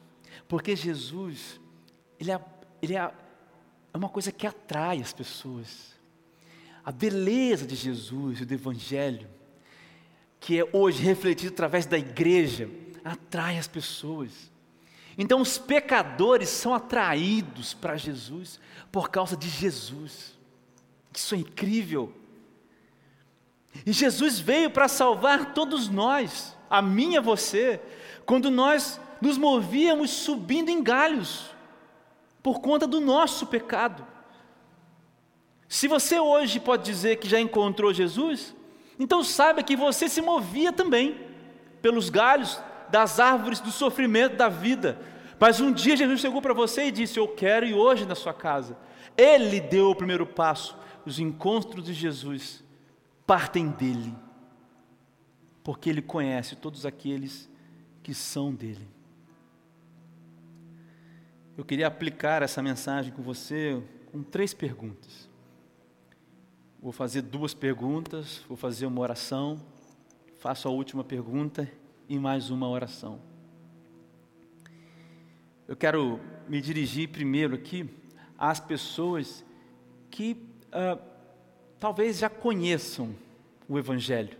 porque 0.48 0.76
Jesus, 0.76 1.60
ele 2.20 2.32
é, 2.32 2.39
ele 2.82 2.96
é, 2.96 3.12
é 3.94 3.98
uma 3.98 4.10
coisa 4.10 4.32
que 4.32 4.48
atrai 4.48 5.02
as 5.02 5.13
pessoas. 5.13 5.96
A 6.84 6.91
beleza 6.91 7.65
de 7.65 7.76
Jesus 7.76 8.41
e 8.41 8.46
do 8.46 8.54
Evangelho 8.54 9.28
que 10.42 10.60
é 10.60 10.67
hoje 10.73 11.04
refletido 11.04 11.54
através 11.54 11.86
da 11.86 12.00
igreja, 12.00 12.67
atrai 13.06 13.60
as 13.60 13.67
pessoas. 13.67 14.52
Então 15.15 15.40
os 15.40 15.60
pecadores 15.60 16.50
são 16.50 16.73
atraídos 16.73 17.75
para 17.75 17.96
Jesus 17.96 18.60
por 18.92 19.10
causa 19.10 19.38
de 19.38 19.48
Jesus. 19.48 20.36
Isso 21.15 21.36
é 21.36 21.38
incrível. 21.38 22.12
E 23.86 23.92
Jesus 23.92 24.40
veio 24.40 24.69
para 24.69 24.88
salvar 24.88 25.54
todos 25.54 25.88
nós, 25.90 26.56
a 26.69 26.82
mim 26.82 27.13
e 27.13 27.17
a 27.17 27.22
você, 27.22 27.80
quando 28.26 28.52
nós 28.52 29.00
nos 29.22 29.38
movíamos 29.38 30.12
subindo 30.12 30.69
em 30.69 30.84
galhos, 30.84 31.50
por 32.42 32.60
conta 32.60 32.88
do 32.88 33.00
nosso 33.00 33.46
pecado. 33.46 34.06
Se 35.67 35.88
você 35.88 36.19
hoje 36.19 36.60
pode 36.60 36.84
dizer 36.84 37.17
que 37.17 37.30
já 37.30 37.40
encontrou 37.40 37.94
Jesus, 37.94 38.56
então 39.00 39.24
saiba 39.24 39.63
que 39.63 39.76
você 39.76 40.10
se 40.10 40.22
movia 40.22 40.74
também 40.74 41.19
pelos 41.82 42.10
galhos 42.10 42.60
das 42.90 43.19
árvores 43.19 43.60
do 43.60 43.72
sofrimento 43.72 44.36
da 44.36 44.50
vida. 44.50 45.00
Mas 45.40 45.62
um 45.62 45.72
dia 45.72 45.96
Jesus 45.96 46.19
chegou 46.19 46.42
para 46.42 46.54
você 46.54 46.86
e 46.86 46.92
disse: 46.92 47.17
Eu 47.17 47.28
quero 47.28 47.65
ir 47.65 47.74
hoje 47.74 48.06
na 48.06 48.15
sua 48.15 48.34
casa. 48.34 48.78
Ele 49.17 49.60
deu 49.60 49.90
o 49.90 49.96
primeiro 49.96 50.26
passo. 50.26 50.78
Os 51.06 51.19
encontros 51.19 51.86
de 51.86 51.94
Jesus 51.94 52.63
partem 53.26 53.69
dele, 53.69 54.15
porque 55.63 55.90
ele 55.90 56.02
conhece 56.02 56.56
todos 56.56 56.86
aqueles 56.86 57.50
que 58.02 58.13
são 58.13 58.54
dele. 58.54 58.88
Eu 61.58 61.65
queria 61.65 61.88
aplicar 61.88 62.42
essa 62.42 62.62
mensagem 62.62 63.13
com 63.13 63.22
você 63.22 63.82
com 64.12 64.24
três 64.24 64.54
perguntas. 64.54 65.30
Vou 66.82 66.92
fazer 66.92 67.22
duas 67.22 67.54
perguntas, 67.54 68.44
vou 68.48 68.58
fazer 68.58 68.86
uma 68.86 69.00
oração, 69.00 69.63
faço 70.40 70.67
a 70.67 70.72
última 70.72 71.04
pergunta 71.04 71.72
e 72.10 72.17
mais 72.17 72.50
uma 72.50 72.67
oração. 72.67 73.22
eu 75.67 75.76
quero 75.76 76.19
me 76.50 76.60
dirigir 76.60 77.10
primeiro 77.10 77.56
aqui 77.56 77.90
às 78.38 78.60
pessoas 78.60 79.46
que 80.10 80.34
uh, 80.67 81.10
talvez 81.82 82.19
já 82.19 82.29
conheçam 82.29 83.15
o 83.67 83.79
Evangelho. 83.79 84.38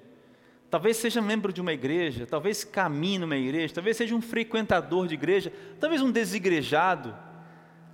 Talvez 0.70 0.96
seja 0.98 1.20
membro 1.20 1.52
de 1.52 1.60
uma 1.60 1.74
igreja, 1.74 2.28
talvez 2.28 2.64
caminhe 2.64 3.18
numa 3.18 3.36
igreja, 3.36 3.74
talvez 3.74 3.98
seja 3.98 4.16
um 4.16 4.22
frequentador 4.22 5.08
de 5.08 5.16
igreja, 5.16 5.52
talvez 5.80 6.04
um 6.04 6.12
desigrejado, 6.12 7.18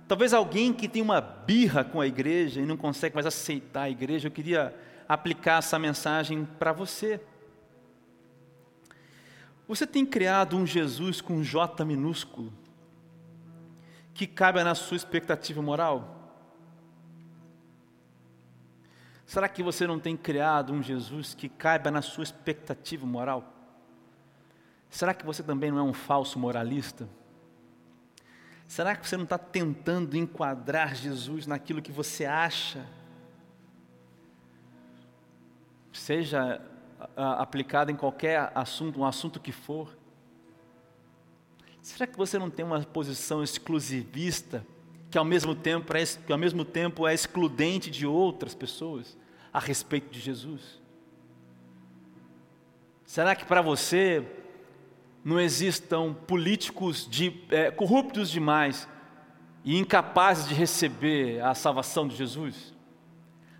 talvez 0.06 0.34
alguém 0.34 0.70
que 0.70 0.86
tem 0.86 1.00
uma 1.00 1.22
birra 1.22 1.82
com 1.82 1.98
a 1.98 2.06
igreja 2.06 2.60
e 2.60 2.66
não 2.66 2.76
consegue 2.76 3.14
mais 3.14 3.26
aceitar 3.26 3.84
a 3.84 3.90
igreja. 3.90 4.28
Eu 4.28 4.32
queria 4.32 4.76
aplicar 5.08 5.60
essa 5.60 5.78
mensagem 5.78 6.46
para 6.58 6.70
você. 6.70 7.18
Você 9.66 9.86
tem 9.86 10.04
criado 10.04 10.58
um 10.58 10.66
Jesus 10.66 11.22
com 11.22 11.42
J 11.42 11.86
minúsculo 11.86 12.52
que 14.12 14.26
cabe 14.26 14.62
na 14.62 14.74
sua 14.74 14.96
expectativa 14.96 15.62
moral? 15.62 16.17
Será 19.28 19.46
que 19.46 19.62
você 19.62 19.86
não 19.86 20.00
tem 20.00 20.16
criado 20.16 20.72
um 20.72 20.82
Jesus 20.82 21.34
que 21.34 21.50
caiba 21.50 21.90
na 21.90 22.00
sua 22.00 22.24
expectativa 22.24 23.04
moral? 23.04 23.44
Será 24.88 25.12
que 25.12 25.22
você 25.22 25.42
também 25.42 25.70
não 25.70 25.78
é 25.78 25.82
um 25.82 25.92
falso 25.92 26.38
moralista? 26.38 27.06
Será 28.66 28.96
que 28.96 29.06
você 29.06 29.18
não 29.18 29.24
está 29.24 29.36
tentando 29.36 30.16
enquadrar 30.16 30.94
Jesus 30.94 31.46
naquilo 31.46 31.82
que 31.82 31.92
você 31.92 32.24
acha? 32.24 32.86
Seja 35.92 36.62
aplicado 37.14 37.90
em 37.90 37.96
qualquer 37.96 38.50
assunto, 38.54 38.98
um 38.98 39.04
assunto 39.04 39.38
que 39.38 39.52
for. 39.52 39.94
Será 41.82 42.06
que 42.06 42.16
você 42.16 42.38
não 42.38 42.48
tem 42.48 42.64
uma 42.64 42.80
posição 42.82 43.42
exclusivista 43.42 44.64
que 45.10 45.18
ao 45.18 45.24
mesmo 45.24 45.54
tempo 45.54 45.96
é, 45.96 46.04
que 46.04 46.32
ao 46.32 46.38
mesmo 46.38 46.64
tempo 46.64 47.06
é 47.06 47.14
excludente 47.14 47.90
de 47.90 48.06
outras 48.06 48.54
pessoas 48.54 49.16
a 49.52 49.58
respeito 49.58 50.10
de 50.10 50.20
Jesus? 50.20 50.80
Será 53.04 53.34
que 53.34 53.46
para 53.46 53.62
você 53.62 54.22
não 55.24 55.40
existam 55.40 56.12
políticos 56.12 57.08
de, 57.10 57.42
é, 57.50 57.70
corruptos 57.70 58.30
demais 58.30 58.86
e 59.64 59.78
incapazes 59.78 60.46
de 60.46 60.54
receber 60.54 61.42
a 61.42 61.54
salvação 61.54 62.06
de 62.06 62.14
Jesus? 62.14 62.74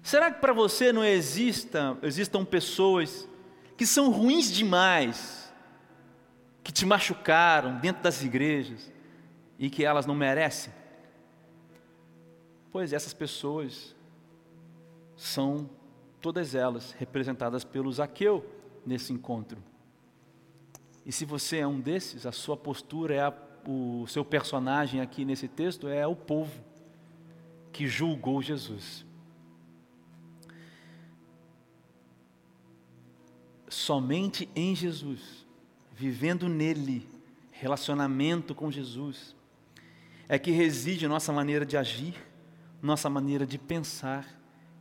Será 0.03 0.31
que 0.31 0.41
para 0.41 0.53
você 0.53 0.93
não 0.93 1.05
exista, 1.05 1.97
existam 2.03 2.45
pessoas 2.45 3.29
que 3.77 3.87
são 3.87 4.11
ruins 4.11 4.51
demais, 4.51 5.53
que 6.63 6.73
te 6.73 6.85
machucaram 6.85 7.79
dentro 7.79 8.03
das 8.03 8.23
igrejas 8.23 8.93
e 9.59 9.71
que 9.71 9.85
elas 9.85 10.05
não 10.05 10.15
merecem? 10.15 10.73
Pois 12.71 12.93
essas 12.93 13.15
pessoas 13.15 13.95
são 15.17 15.69
todas 16.21 16.55
elas 16.55 16.93
representadas 16.93 17.65
pelo 17.65 17.93
Zaqueu 17.93 18.45
nesse 18.85 19.13
encontro. 19.13 19.63
E 21.05 21.13
se 21.13 21.25
você 21.25 21.59
é 21.59 21.67
um 21.67 21.81
desses, 21.81 22.27
a 22.27 22.33
sua 22.33 22.57
postura 22.57 23.15
é 23.15 23.21
a, 23.21 23.33
o 23.67 24.07
seu 24.07 24.25
personagem 24.25 25.01
aqui 25.01 25.25
nesse 25.25 25.49
texto 25.49 25.89
é 25.89 26.07
o 26.07 26.15
povo 26.15 26.53
que 27.73 27.87
julgou 27.87 28.43
Jesus. 28.43 29.07
Somente 33.69 34.49
em 34.55 34.75
Jesus, 34.75 35.47
vivendo 35.93 36.49
nele, 36.49 37.09
relacionamento 37.51 38.55
com 38.55 38.71
Jesus, 38.71 39.35
é 40.29 40.39
que 40.39 40.51
reside 40.51 41.09
nossa 41.09 41.33
maneira 41.33 41.65
de 41.65 41.77
agir, 41.77 42.15
nossa 42.81 43.11
maneira 43.11 43.47
de 43.47 43.59
pensar 43.59 44.27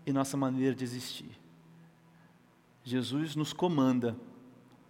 e 0.05 0.13
nossa 0.13 0.37
maneira 0.37 0.75
de 0.75 0.83
existir. 0.83 1.39
Jesus 2.83 3.35
nos 3.35 3.51
comanda 3.51 4.15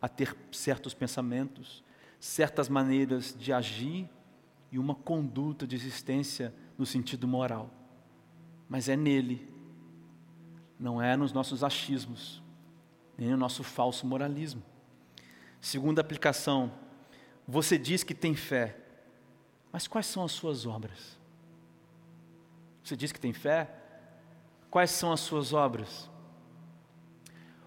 a 0.01 0.07
ter 0.07 0.35
certos 0.51 0.93
pensamentos, 0.93 1.83
certas 2.19 2.69
maneiras 2.69 3.35
de 3.37 3.51
agir 3.51 4.07
e 4.71 4.77
uma 4.77 4.93
conduta 4.93 5.65
de 5.65 5.75
existência 5.75 6.53
no 6.77 6.85
sentido 6.85 7.27
moral. 7.27 7.71
Mas 8.69 8.89
é 8.89 8.95
nele, 8.95 9.51
não 10.79 11.01
é 11.01 11.17
nos 11.17 11.33
nossos 11.33 11.63
achismos, 11.63 12.43
nem 13.17 13.31
no 13.31 13.37
nosso 13.37 13.63
falso 13.63 14.05
moralismo. 14.05 14.61
Segunda 15.59 16.01
aplicação, 16.01 16.71
você 17.47 17.77
diz 17.77 18.03
que 18.03 18.13
tem 18.13 18.35
fé, 18.35 18.77
mas 19.71 19.87
quais 19.87 20.05
são 20.05 20.23
as 20.23 20.31
suas 20.31 20.65
obras? 20.65 21.16
Você 22.87 22.95
diz 22.95 23.11
que 23.11 23.19
tem 23.19 23.33
fé? 23.33 23.69
Quais 24.71 24.91
são 24.91 25.11
as 25.11 25.19
suas 25.19 25.51
obras? 25.51 26.09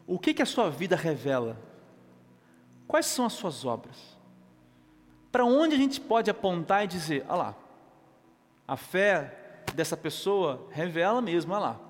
O 0.06 0.18
que, 0.18 0.32
que 0.32 0.40
a 0.40 0.46
sua 0.46 0.70
vida 0.70 0.96
revela? 0.96 1.58
Quais 2.88 3.04
são 3.04 3.26
as 3.26 3.34
suas 3.34 3.66
obras? 3.66 4.16
Para 5.30 5.44
onde 5.44 5.74
a 5.74 5.78
gente 5.78 6.00
pode 6.00 6.30
apontar 6.30 6.84
e 6.84 6.86
dizer, 6.86 7.26
olha 7.28 7.36
lá, 7.36 7.54
a 8.66 8.78
fé 8.78 9.62
dessa 9.74 9.94
pessoa 9.94 10.66
revela 10.70 11.20
mesmo, 11.20 11.52
olha 11.52 11.60
lá. 11.60 11.80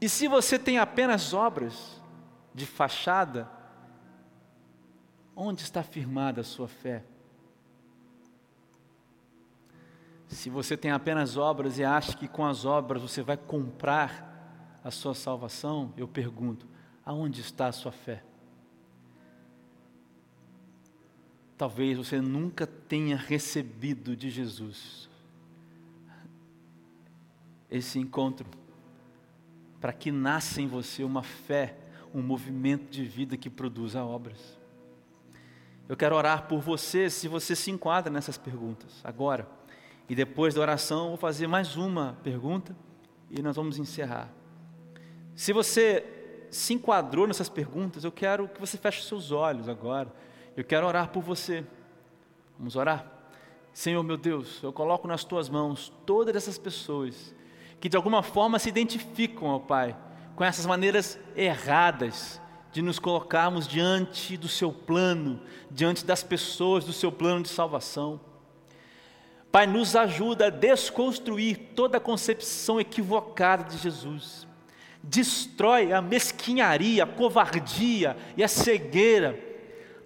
E 0.00 0.08
se 0.08 0.26
você 0.26 0.58
tem 0.58 0.80
apenas 0.80 1.32
obras 1.32 2.02
de 2.52 2.66
fachada, 2.66 3.48
onde 5.36 5.62
está 5.62 5.84
firmada 5.84 6.40
a 6.40 6.44
sua 6.44 6.66
fé? 6.66 7.04
Se 10.30 10.48
você 10.48 10.76
tem 10.76 10.92
apenas 10.92 11.36
obras 11.36 11.76
e 11.76 11.84
acha 11.84 12.16
que 12.16 12.28
com 12.28 12.46
as 12.46 12.64
obras 12.64 13.02
você 13.02 13.20
vai 13.20 13.36
comprar 13.36 14.78
a 14.82 14.90
sua 14.90 15.12
salvação, 15.12 15.92
eu 15.96 16.06
pergunto: 16.06 16.68
aonde 17.04 17.40
está 17.40 17.66
a 17.66 17.72
sua 17.72 17.90
fé? 17.90 18.22
Talvez 21.58 21.98
você 21.98 22.20
nunca 22.20 22.64
tenha 22.64 23.16
recebido 23.16 24.16
de 24.16 24.30
Jesus 24.30 25.10
esse 27.68 27.98
encontro, 27.98 28.46
para 29.80 29.92
que 29.92 30.10
nasça 30.10 30.62
em 30.62 30.66
você 30.66 31.04
uma 31.04 31.22
fé, 31.22 31.76
um 32.14 32.22
movimento 32.22 32.88
de 32.88 33.04
vida 33.04 33.36
que 33.36 33.50
produza 33.50 34.02
obras. 34.02 34.58
Eu 35.88 35.96
quero 35.96 36.14
orar 36.14 36.46
por 36.46 36.60
você, 36.60 37.10
se 37.10 37.26
você 37.26 37.54
se 37.56 37.70
enquadra 37.70 38.12
nessas 38.12 38.38
perguntas, 38.38 39.00
agora. 39.02 39.59
E 40.10 40.14
depois 40.16 40.54
da 40.54 40.60
oração, 40.60 41.10
vou 41.10 41.16
fazer 41.16 41.46
mais 41.46 41.76
uma 41.76 42.18
pergunta 42.24 42.74
e 43.30 43.40
nós 43.40 43.54
vamos 43.54 43.78
encerrar. 43.78 44.28
Se 45.36 45.52
você 45.52 46.04
se 46.50 46.74
enquadrou 46.74 47.28
nessas 47.28 47.48
perguntas, 47.48 48.02
eu 48.02 48.10
quero 48.10 48.48
que 48.48 48.58
você 48.58 48.76
feche 48.76 49.04
seus 49.04 49.30
olhos 49.30 49.68
agora. 49.68 50.12
Eu 50.56 50.64
quero 50.64 50.84
orar 50.84 51.10
por 51.10 51.22
você. 51.22 51.64
Vamos 52.58 52.74
orar? 52.74 53.06
Senhor 53.72 54.02
meu 54.02 54.16
Deus, 54.16 54.60
eu 54.64 54.72
coloco 54.72 55.06
nas 55.06 55.22
tuas 55.22 55.48
mãos 55.48 55.92
todas 56.04 56.34
essas 56.34 56.58
pessoas 56.58 57.32
que 57.78 57.88
de 57.88 57.96
alguma 57.96 58.20
forma 58.20 58.58
se 58.58 58.68
identificam, 58.68 59.46
ó 59.46 59.60
Pai, 59.60 59.96
com 60.34 60.42
essas 60.42 60.66
maneiras 60.66 61.20
erradas 61.36 62.40
de 62.72 62.82
nos 62.82 62.98
colocarmos 62.98 63.68
diante 63.68 64.36
do 64.36 64.48
seu 64.48 64.72
plano, 64.72 65.40
diante 65.70 66.04
das 66.04 66.24
pessoas 66.24 66.84
do 66.84 66.92
seu 66.92 67.12
plano 67.12 67.44
de 67.44 67.48
salvação. 67.48 68.20
Pai, 69.52 69.66
nos 69.66 69.96
ajuda 69.96 70.46
a 70.46 70.50
desconstruir 70.50 71.58
toda 71.74 71.96
a 71.96 72.00
concepção 72.00 72.80
equivocada 72.80 73.64
de 73.64 73.78
Jesus. 73.78 74.46
Destrói 75.02 75.92
a 75.92 76.00
mesquinharia, 76.00 77.02
a 77.02 77.06
covardia 77.06 78.16
e 78.36 78.44
a 78.44 78.48
cegueira 78.48 79.38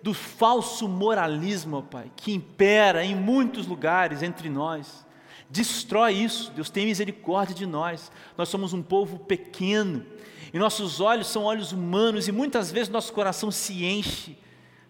do 0.03 0.15
falso 0.15 0.89
moralismo, 0.89 1.83
Pai, 1.83 2.11
que 2.17 2.33
impera 2.33 3.05
em 3.05 3.15
muitos 3.15 3.67
lugares 3.67 4.23
entre 4.23 4.49
nós. 4.49 5.05
Destrói 5.51 6.15
isso, 6.15 6.51
Deus 6.53 6.71
tem 6.71 6.87
misericórdia 6.87 7.55
de 7.55 7.67
nós. 7.67 8.11
Nós 8.39 8.49
somos 8.49 8.73
um 8.73 8.83
povo 8.83 9.19
pequeno 9.19 10.07
e 10.55 10.59
nossos 10.59 11.01
olhos 11.01 11.27
são 11.27 11.45
olhos 11.45 11.71
humanos 11.71 12.29
e 12.29 12.33
muitas 12.33 12.73
vezes 12.73 12.89
nosso 12.89 13.13
coração 13.13 13.51
se 13.51 13.85
enche 13.85 14.39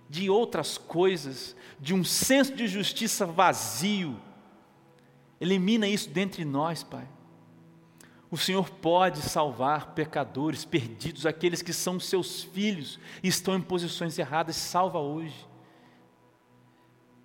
de 0.08 0.30
outras 0.30 0.78
coisas, 0.78 1.56
de 1.80 1.92
um 1.92 2.04
senso 2.04 2.54
de 2.54 2.68
justiça 2.68 3.26
vazio 3.26 4.16
Elimina 5.40 5.86
isso 5.86 6.08
dentre 6.10 6.44
nós, 6.44 6.82
Pai. 6.82 7.06
O 8.30 8.36
Senhor 8.36 8.68
pode 8.68 9.22
salvar 9.22 9.94
pecadores 9.94 10.64
perdidos, 10.64 11.24
aqueles 11.24 11.62
que 11.62 11.72
são 11.72 12.00
seus 12.00 12.42
filhos 12.42 12.98
e 13.22 13.28
estão 13.28 13.54
em 13.54 13.60
posições 13.60 14.18
erradas, 14.18 14.56
salva 14.56 14.98
hoje. 14.98 15.46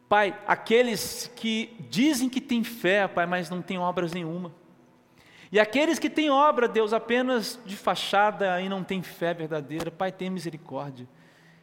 Pai, 0.08 0.40
aqueles 0.48 1.32
que 1.36 1.76
dizem 1.90 2.30
que 2.30 2.42
têm 2.42 2.64
fé, 2.64 3.08
Pai, 3.08 3.26
mas 3.26 3.50
não 3.50 3.62
têm 3.62 3.80
obras 3.80 4.14
nenhuma. 4.14 4.52
E 5.52 5.60
aqueles 5.60 5.98
que 5.98 6.10
têm 6.10 6.30
obra, 6.30 6.68
Deus, 6.68 6.94
apenas 6.94 7.60
de 7.66 7.76
fachada 7.76 8.62
e 8.62 8.70
não 8.70 8.84
têm 8.84 9.02
fé 9.02 9.34
verdadeira, 9.34 9.90
Pai, 9.90 10.12
tem 10.12 10.30
misericórdia. 10.30 11.08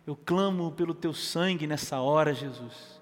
Eu 0.04 0.16
clamo 0.16 0.72
pelo 0.72 0.94
teu 0.94 1.12
sangue 1.12 1.66
nessa 1.66 2.00
hora, 2.00 2.34
Jesus 2.34 2.95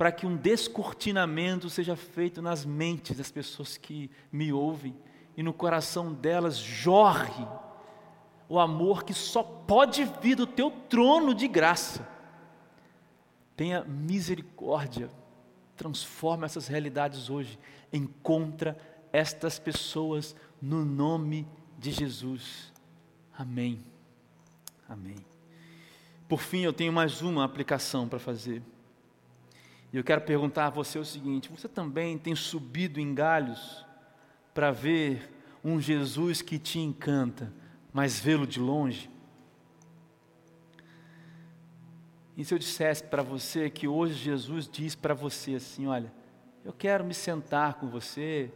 para 0.00 0.10
que 0.10 0.26
um 0.26 0.34
descortinamento 0.34 1.68
seja 1.68 1.94
feito 1.94 2.40
nas 2.40 2.64
mentes 2.64 3.18
das 3.18 3.30
pessoas 3.30 3.76
que 3.76 4.10
me 4.32 4.50
ouvem 4.50 4.96
e 5.36 5.42
no 5.42 5.52
coração 5.52 6.14
delas 6.14 6.56
jorre 6.56 7.46
o 8.48 8.58
amor 8.58 9.04
que 9.04 9.12
só 9.12 9.42
pode 9.42 10.06
vir 10.22 10.36
do 10.36 10.46
teu 10.46 10.70
trono 10.70 11.34
de 11.34 11.46
graça. 11.46 12.08
Tenha 13.54 13.84
misericórdia, 13.84 15.10
transforma 15.76 16.46
essas 16.46 16.66
realidades 16.66 17.28
hoje, 17.28 17.58
encontra 17.92 18.78
estas 19.12 19.58
pessoas 19.58 20.34
no 20.62 20.82
nome 20.82 21.46
de 21.78 21.90
Jesus. 21.90 22.72
Amém. 23.36 23.84
Amém. 24.88 25.18
Por 26.26 26.40
fim, 26.40 26.60
eu 26.60 26.72
tenho 26.72 26.90
mais 26.90 27.20
uma 27.20 27.44
aplicação 27.44 28.08
para 28.08 28.18
fazer. 28.18 28.62
E 29.92 29.96
eu 29.96 30.04
quero 30.04 30.20
perguntar 30.20 30.66
a 30.66 30.70
você 30.70 30.98
o 30.98 31.04
seguinte: 31.04 31.50
você 31.50 31.68
também 31.68 32.16
tem 32.16 32.34
subido 32.34 33.00
em 33.00 33.14
galhos 33.14 33.84
para 34.54 34.70
ver 34.70 35.30
um 35.64 35.80
Jesus 35.80 36.42
que 36.42 36.58
te 36.58 36.78
encanta, 36.78 37.52
mas 37.92 38.18
vê-lo 38.20 38.46
de 38.46 38.60
longe? 38.60 39.10
E 42.36 42.44
se 42.44 42.54
eu 42.54 42.58
dissesse 42.58 43.02
para 43.02 43.22
você 43.22 43.68
que 43.68 43.86
hoje 43.86 44.14
Jesus 44.14 44.68
diz 44.68 44.94
para 44.94 45.12
você 45.12 45.56
assim: 45.56 45.86
olha, 45.86 46.12
eu 46.64 46.72
quero 46.72 47.04
me 47.04 47.14
sentar 47.14 47.74
com 47.74 47.88
você, 47.88 48.52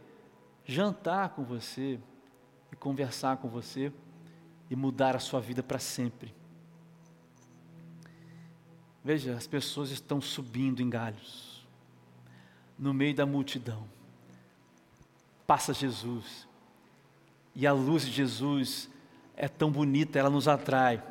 jantar 0.63 1.29
com 1.29 1.43
você 1.43 1.99
e 2.71 2.75
conversar 2.75 3.37
com 3.37 3.47
você 3.47 3.91
e 4.69 4.75
mudar 4.75 5.15
a 5.15 5.19
sua 5.19 5.39
vida 5.39 5.61
para 5.61 5.79
sempre. 5.79 6.33
Veja, 9.05 9.35
as 9.35 9.45
pessoas 9.45 9.91
estão 9.91 10.19
subindo 10.19 10.81
em 10.81 10.89
galhos, 10.89 11.63
no 12.77 12.91
meio 12.91 13.13
da 13.13 13.23
multidão. 13.23 13.87
Passa 15.45 15.75
Jesus, 15.75 16.47
e 17.53 17.67
a 17.67 17.71
luz 17.71 18.03
de 18.03 18.11
Jesus 18.11 18.89
é 19.37 19.47
tão 19.47 19.69
bonita, 19.69 20.17
ela 20.17 20.31
nos 20.31 20.47
atrai. 20.47 21.03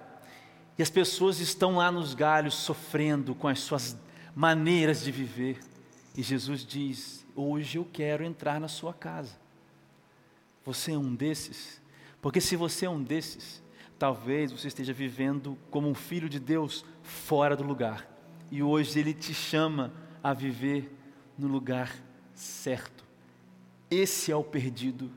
E 0.76 0.82
as 0.82 0.90
pessoas 0.90 1.38
estão 1.38 1.76
lá 1.76 1.92
nos 1.92 2.14
galhos 2.14 2.54
sofrendo 2.54 3.32
com 3.32 3.46
as 3.46 3.60
suas 3.60 3.96
maneiras 4.34 5.04
de 5.04 5.12
viver. 5.12 5.60
E 6.16 6.22
Jesus 6.22 6.66
diz: 6.66 7.24
Hoje 7.36 7.78
eu 7.78 7.88
quero 7.92 8.24
entrar 8.24 8.58
na 8.58 8.66
sua 8.66 8.92
casa. 8.92 9.38
Você 10.64 10.90
é 10.90 10.98
um 10.98 11.14
desses? 11.14 11.80
Porque 12.20 12.40
se 12.40 12.56
você 12.56 12.86
é 12.86 12.90
um 12.90 13.04
desses, 13.04 13.62
talvez 13.98 14.52
você 14.52 14.68
esteja 14.68 14.92
vivendo 14.92 15.56
como 15.70 15.88
um 15.88 15.94
filho 15.94 16.28
de 16.28 16.38
Deus 16.38 16.84
fora 17.02 17.56
do 17.56 17.64
lugar. 17.64 18.08
E 18.50 18.62
hoje 18.62 18.98
Ele 18.98 19.14
te 19.14 19.32
chama 19.32 19.92
a 20.22 20.32
viver 20.32 20.90
no 21.38 21.48
lugar 21.48 21.94
certo. 22.34 23.04
Esse 23.90 24.32
é 24.32 24.36
o 24.36 24.44
perdido 24.44 25.10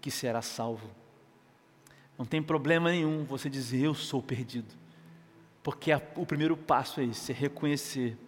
que 0.00 0.10
será 0.10 0.42
salvo. 0.42 0.90
Não 2.18 2.24
tem 2.24 2.42
problema 2.42 2.90
nenhum 2.90 3.24
você 3.24 3.48
dizer 3.48 3.84
eu 3.84 3.94
sou 3.94 4.20
perdido, 4.20 4.74
porque 5.62 5.92
a, 5.92 6.02
o 6.16 6.26
primeiro 6.26 6.56
passo 6.56 7.00
é 7.00 7.04
esse, 7.04 7.30
é 7.30 7.34
reconhecer. 7.34 8.18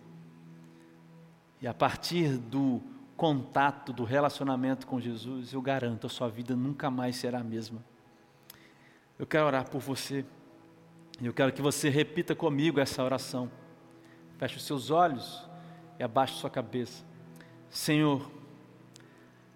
E 1.60 1.66
a 1.66 1.74
partir 1.74 2.38
do 2.38 2.80
contato, 3.16 3.92
do 3.92 4.04
relacionamento 4.04 4.86
com 4.86 5.00
Jesus, 5.00 5.52
eu 5.52 5.60
garanto, 5.60 6.06
a 6.06 6.10
sua 6.10 6.28
vida 6.28 6.56
nunca 6.56 6.90
mais 6.90 7.16
será 7.16 7.40
a 7.40 7.44
mesma. 7.44 7.84
Eu 9.20 9.26
quero 9.26 9.44
orar 9.44 9.68
por 9.68 9.82
você. 9.82 10.24
Eu 11.22 11.34
quero 11.34 11.52
que 11.52 11.60
você 11.60 11.90
repita 11.90 12.34
comigo 12.34 12.80
essa 12.80 13.04
oração. 13.04 13.50
Feche 14.38 14.56
os 14.56 14.64
seus 14.64 14.90
olhos 14.90 15.46
e 15.98 16.02
abaixe 16.02 16.38
sua 16.38 16.48
cabeça. 16.48 17.04
Senhor, 17.68 18.30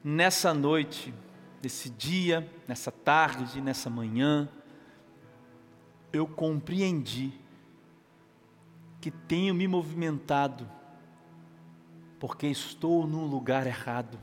nessa 0.04 0.52
noite, 0.52 1.14
nesse 1.62 1.88
dia, 1.88 2.46
nessa 2.68 2.92
tarde, 2.92 3.62
nessa 3.62 3.88
manhã, 3.88 4.50
eu 6.12 6.26
compreendi 6.26 7.32
que 9.00 9.10
tenho 9.10 9.54
me 9.54 9.66
movimentado 9.66 10.70
porque 12.20 12.48
estou 12.48 13.06
no 13.06 13.24
lugar 13.24 13.66
errado 13.66 14.20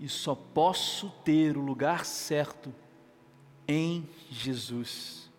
e 0.00 0.08
só 0.08 0.34
posso 0.34 1.10
ter 1.22 1.56
o 1.56 1.60
lugar 1.60 2.04
certo 2.04 2.74
em 3.68 4.08
Jesus. 4.30 5.30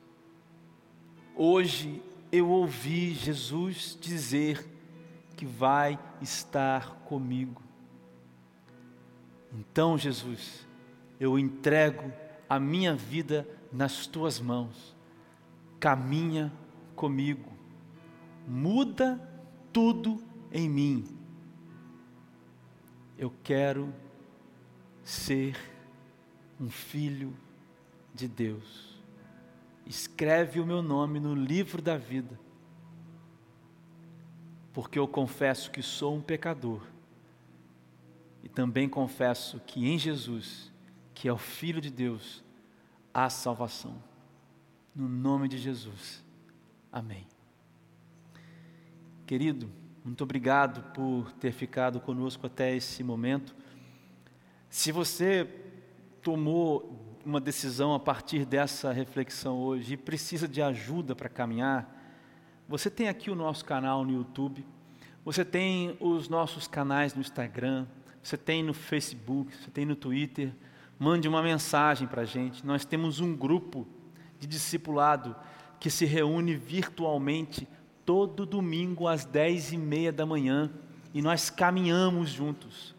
Hoje 1.35 1.99
eu 2.31 2.47
ouvi 2.47 3.15
Jesus 3.15 3.97
dizer 3.99 4.69
que 5.35 5.45
vai 5.45 5.97
estar 6.21 6.91
comigo. 7.05 7.61
Então, 9.51 9.97
Jesus, 9.97 10.67
eu 11.19 11.39
entrego 11.39 12.13
a 12.47 12.59
minha 12.59 12.93
vida 12.93 13.47
nas 13.71 14.05
tuas 14.05 14.39
mãos. 14.39 14.95
Caminha 15.79 16.53
comigo. 16.95 17.49
Muda 18.47 19.19
tudo 19.73 20.21
em 20.51 20.69
mim. 20.69 21.05
Eu 23.17 23.33
quero 23.43 23.91
ser 25.03 25.57
um 26.59 26.69
filho 26.69 27.33
de 28.13 28.27
Deus. 28.27 28.99
Escreve 29.85 30.59
o 30.59 30.65
meu 30.65 30.81
nome 30.81 31.19
no 31.19 31.33
livro 31.33 31.81
da 31.81 31.97
vida, 31.97 32.39
porque 34.73 34.99
eu 34.99 35.07
confesso 35.07 35.71
que 35.71 35.81
sou 35.81 36.15
um 36.15 36.21
pecador 36.21 36.81
e 38.43 38.47
também 38.47 38.87
confesso 38.87 39.59
que 39.61 39.87
em 39.87 39.97
Jesus, 39.97 40.71
que 41.13 41.27
é 41.27 41.33
o 41.33 41.37
Filho 41.37 41.81
de 41.81 41.89
Deus, 41.89 42.43
há 43.13 43.29
salvação. 43.29 44.01
No 44.95 45.07
nome 45.07 45.47
de 45.47 45.57
Jesus. 45.57 46.23
Amém. 46.91 47.25
Querido, 49.25 49.69
muito 50.03 50.23
obrigado 50.23 50.81
por 50.93 51.31
ter 51.33 51.51
ficado 51.51 51.99
conosco 51.99 52.47
até 52.47 52.75
esse 52.75 53.03
momento. 53.03 53.55
Se 54.69 54.91
você 54.91 55.47
tomou 56.21 57.08
uma 57.25 57.39
decisão 57.39 57.93
a 57.93 57.99
partir 57.99 58.45
dessa 58.45 58.91
reflexão 58.91 59.57
hoje 59.57 59.93
e 59.93 59.97
precisa 59.97 60.47
de 60.47 60.61
ajuda 60.61 61.15
para 61.15 61.29
caminhar, 61.29 61.95
você 62.67 62.89
tem 62.89 63.07
aqui 63.07 63.31
o 63.31 63.35
nosso 63.35 63.65
canal 63.65 64.05
no 64.05 64.13
YouTube, 64.13 64.65
você 65.25 65.43
tem 65.43 65.97
os 65.99 66.29
nossos 66.29 66.67
canais 66.67 67.13
no 67.13 67.21
Instagram, 67.21 67.85
você 68.21 68.37
tem 68.37 68.63
no 68.63 68.73
Facebook, 68.73 69.55
você 69.55 69.71
tem 69.71 69.85
no 69.85 69.95
Twitter. 69.95 70.53
Mande 70.97 71.27
uma 71.27 71.41
mensagem 71.41 72.07
para 72.07 72.23
a 72.23 72.25
gente. 72.25 72.65
Nós 72.65 72.85
temos 72.85 73.19
um 73.19 73.35
grupo 73.35 73.87
de 74.39 74.47
discipulado 74.47 75.35
que 75.79 75.89
se 75.89 76.05
reúne 76.05 76.55
virtualmente 76.55 77.67
todo 78.05 78.45
domingo 78.45 79.07
às 79.07 79.23
dez 79.25 79.71
e 79.71 79.77
meia 79.77 80.11
da 80.11 80.25
manhã 80.25 80.69
e 81.13 81.21
nós 81.21 81.49
caminhamos 81.49 82.29
juntos. 82.29 82.95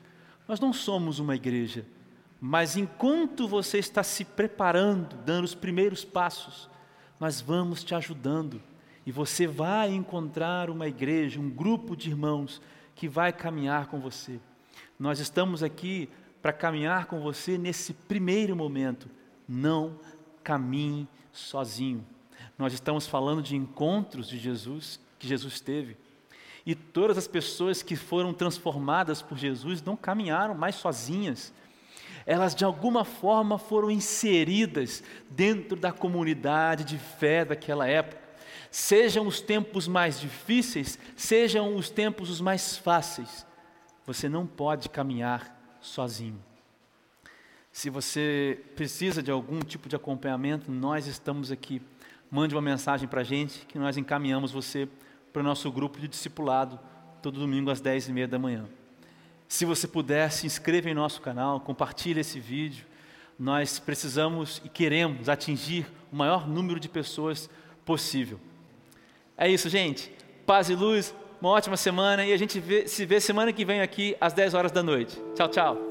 Nós 0.48 0.58
não 0.58 0.72
somos 0.72 1.18
uma 1.18 1.36
igreja, 1.36 1.84
mas 2.41 2.74
enquanto 2.74 3.47
você 3.47 3.78
está 3.78 4.03
se 4.03 4.24
preparando, 4.24 5.14
dando 5.26 5.45
os 5.45 5.55
primeiros 5.55 6.05
passos, 6.05 6.70
nós 7.18 7.41
vamos 7.41 7.84
te 7.84 7.95
ajudando. 7.95 8.62
E 9.05 9.12
você 9.12 9.47
vai 9.47 9.93
encontrar 9.93 10.70
uma 10.70 10.88
igreja, 10.88 11.38
um 11.38 11.51
grupo 11.51 11.95
de 11.95 12.09
irmãos 12.09 12.62
que 12.95 13.07
vai 13.07 13.30
caminhar 13.30 13.88
com 13.88 14.01
você. 14.01 14.41
Nós 14.99 15.18
estamos 15.20 15.62
aqui 15.62 16.09
para 16.41 16.53
caminhar 16.53 17.07
com 17.07 17.20
você 17.20 17.59
nesse 17.59 17.93
primeiro 17.93 18.57
momento. 18.57 19.11
Não 19.47 19.99
caminhe 20.43 21.07
sozinho. 21.32 22.07
Nós 22.57 22.72
estamos 22.72 23.07
falando 23.07 23.43
de 23.43 23.55
encontros 23.55 24.28
de 24.28 24.38
Jesus, 24.38 24.99
que 25.18 25.28
Jesus 25.28 25.61
teve. 25.61 25.97
E 26.64 26.74
todas 26.74 27.18
as 27.18 27.28
pessoas 27.28 27.82
que 27.82 27.97
foram 27.97 28.32
transformadas 28.32 29.20
por 29.20 29.36
Jesus 29.36 29.82
não 29.82 29.97
caminharam 29.97 30.55
mais 30.55 30.76
sozinhas 30.76 31.53
elas 32.26 32.54
de 32.54 32.64
alguma 32.64 33.04
forma 33.04 33.58
foram 33.58 33.90
inseridas 33.90 35.02
dentro 35.30 35.76
da 35.76 35.92
comunidade 35.92 36.84
de 36.84 36.98
fé 36.98 37.44
daquela 37.44 37.86
época. 37.86 38.20
Sejam 38.70 39.26
os 39.26 39.40
tempos 39.40 39.88
mais 39.88 40.20
difíceis, 40.20 40.98
sejam 41.16 41.74
os 41.74 41.90
tempos 41.90 42.30
os 42.30 42.40
mais 42.40 42.76
fáceis, 42.76 43.44
você 44.06 44.28
não 44.28 44.46
pode 44.46 44.88
caminhar 44.88 45.56
sozinho. 45.80 46.40
Se 47.72 47.88
você 47.88 48.60
precisa 48.74 49.22
de 49.22 49.30
algum 49.30 49.60
tipo 49.60 49.88
de 49.88 49.96
acompanhamento, 49.96 50.70
nós 50.70 51.06
estamos 51.06 51.50
aqui. 51.50 51.80
Mande 52.30 52.54
uma 52.54 52.62
mensagem 52.62 53.08
para 53.08 53.20
a 53.20 53.24
gente 53.24 53.66
que 53.66 53.78
nós 53.78 53.96
encaminhamos 53.96 54.52
você 54.52 54.88
para 55.32 55.40
o 55.40 55.44
nosso 55.44 55.70
grupo 55.70 55.98
de 55.98 56.08
discipulado 56.08 56.78
todo 57.22 57.38
domingo 57.38 57.70
às 57.70 57.80
10 57.80 58.08
e 58.08 58.12
meia 58.12 58.28
da 58.28 58.38
manhã. 58.38 58.68
Se 59.51 59.64
você 59.64 59.88
puder, 59.88 60.30
se 60.30 60.46
inscreva 60.46 60.88
em 60.88 60.94
nosso 60.94 61.20
canal, 61.20 61.59
compartilhe 61.59 62.20
esse 62.20 62.38
vídeo. 62.38 62.86
Nós 63.36 63.80
precisamos 63.80 64.62
e 64.64 64.68
queremos 64.68 65.28
atingir 65.28 65.88
o 66.12 66.14
maior 66.14 66.48
número 66.48 66.78
de 66.78 66.88
pessoas 66.88 67.51
possível. 67.84 68.38
É 69.36 69.51
isso, 69.51 69.68
gente. 69.68 70.09
Paz 70.46 70.70
e 70.70 70.76
luz. 70.76 71.12
uma 71.40 71.51
ótima 71.51 71.76
semana 71.76 72.24
e 72.24 72.32
a 72.32 72.36
gente 72.36 72.61
vê, 72.61 72.86
se 72.86 73.05
vê 73.05 73.20
semana 73.20 73.53
que 73.53 73.64
vem 73.64 73.80
aqui 73.80 74.16
às 74.20 74.32
10 74.32 74.55
horas 74.55 74.70
da 74.70 74.84
noite. 74.84 75.20
Tchau, 75.34 75.48
tchau. 75.48 75.89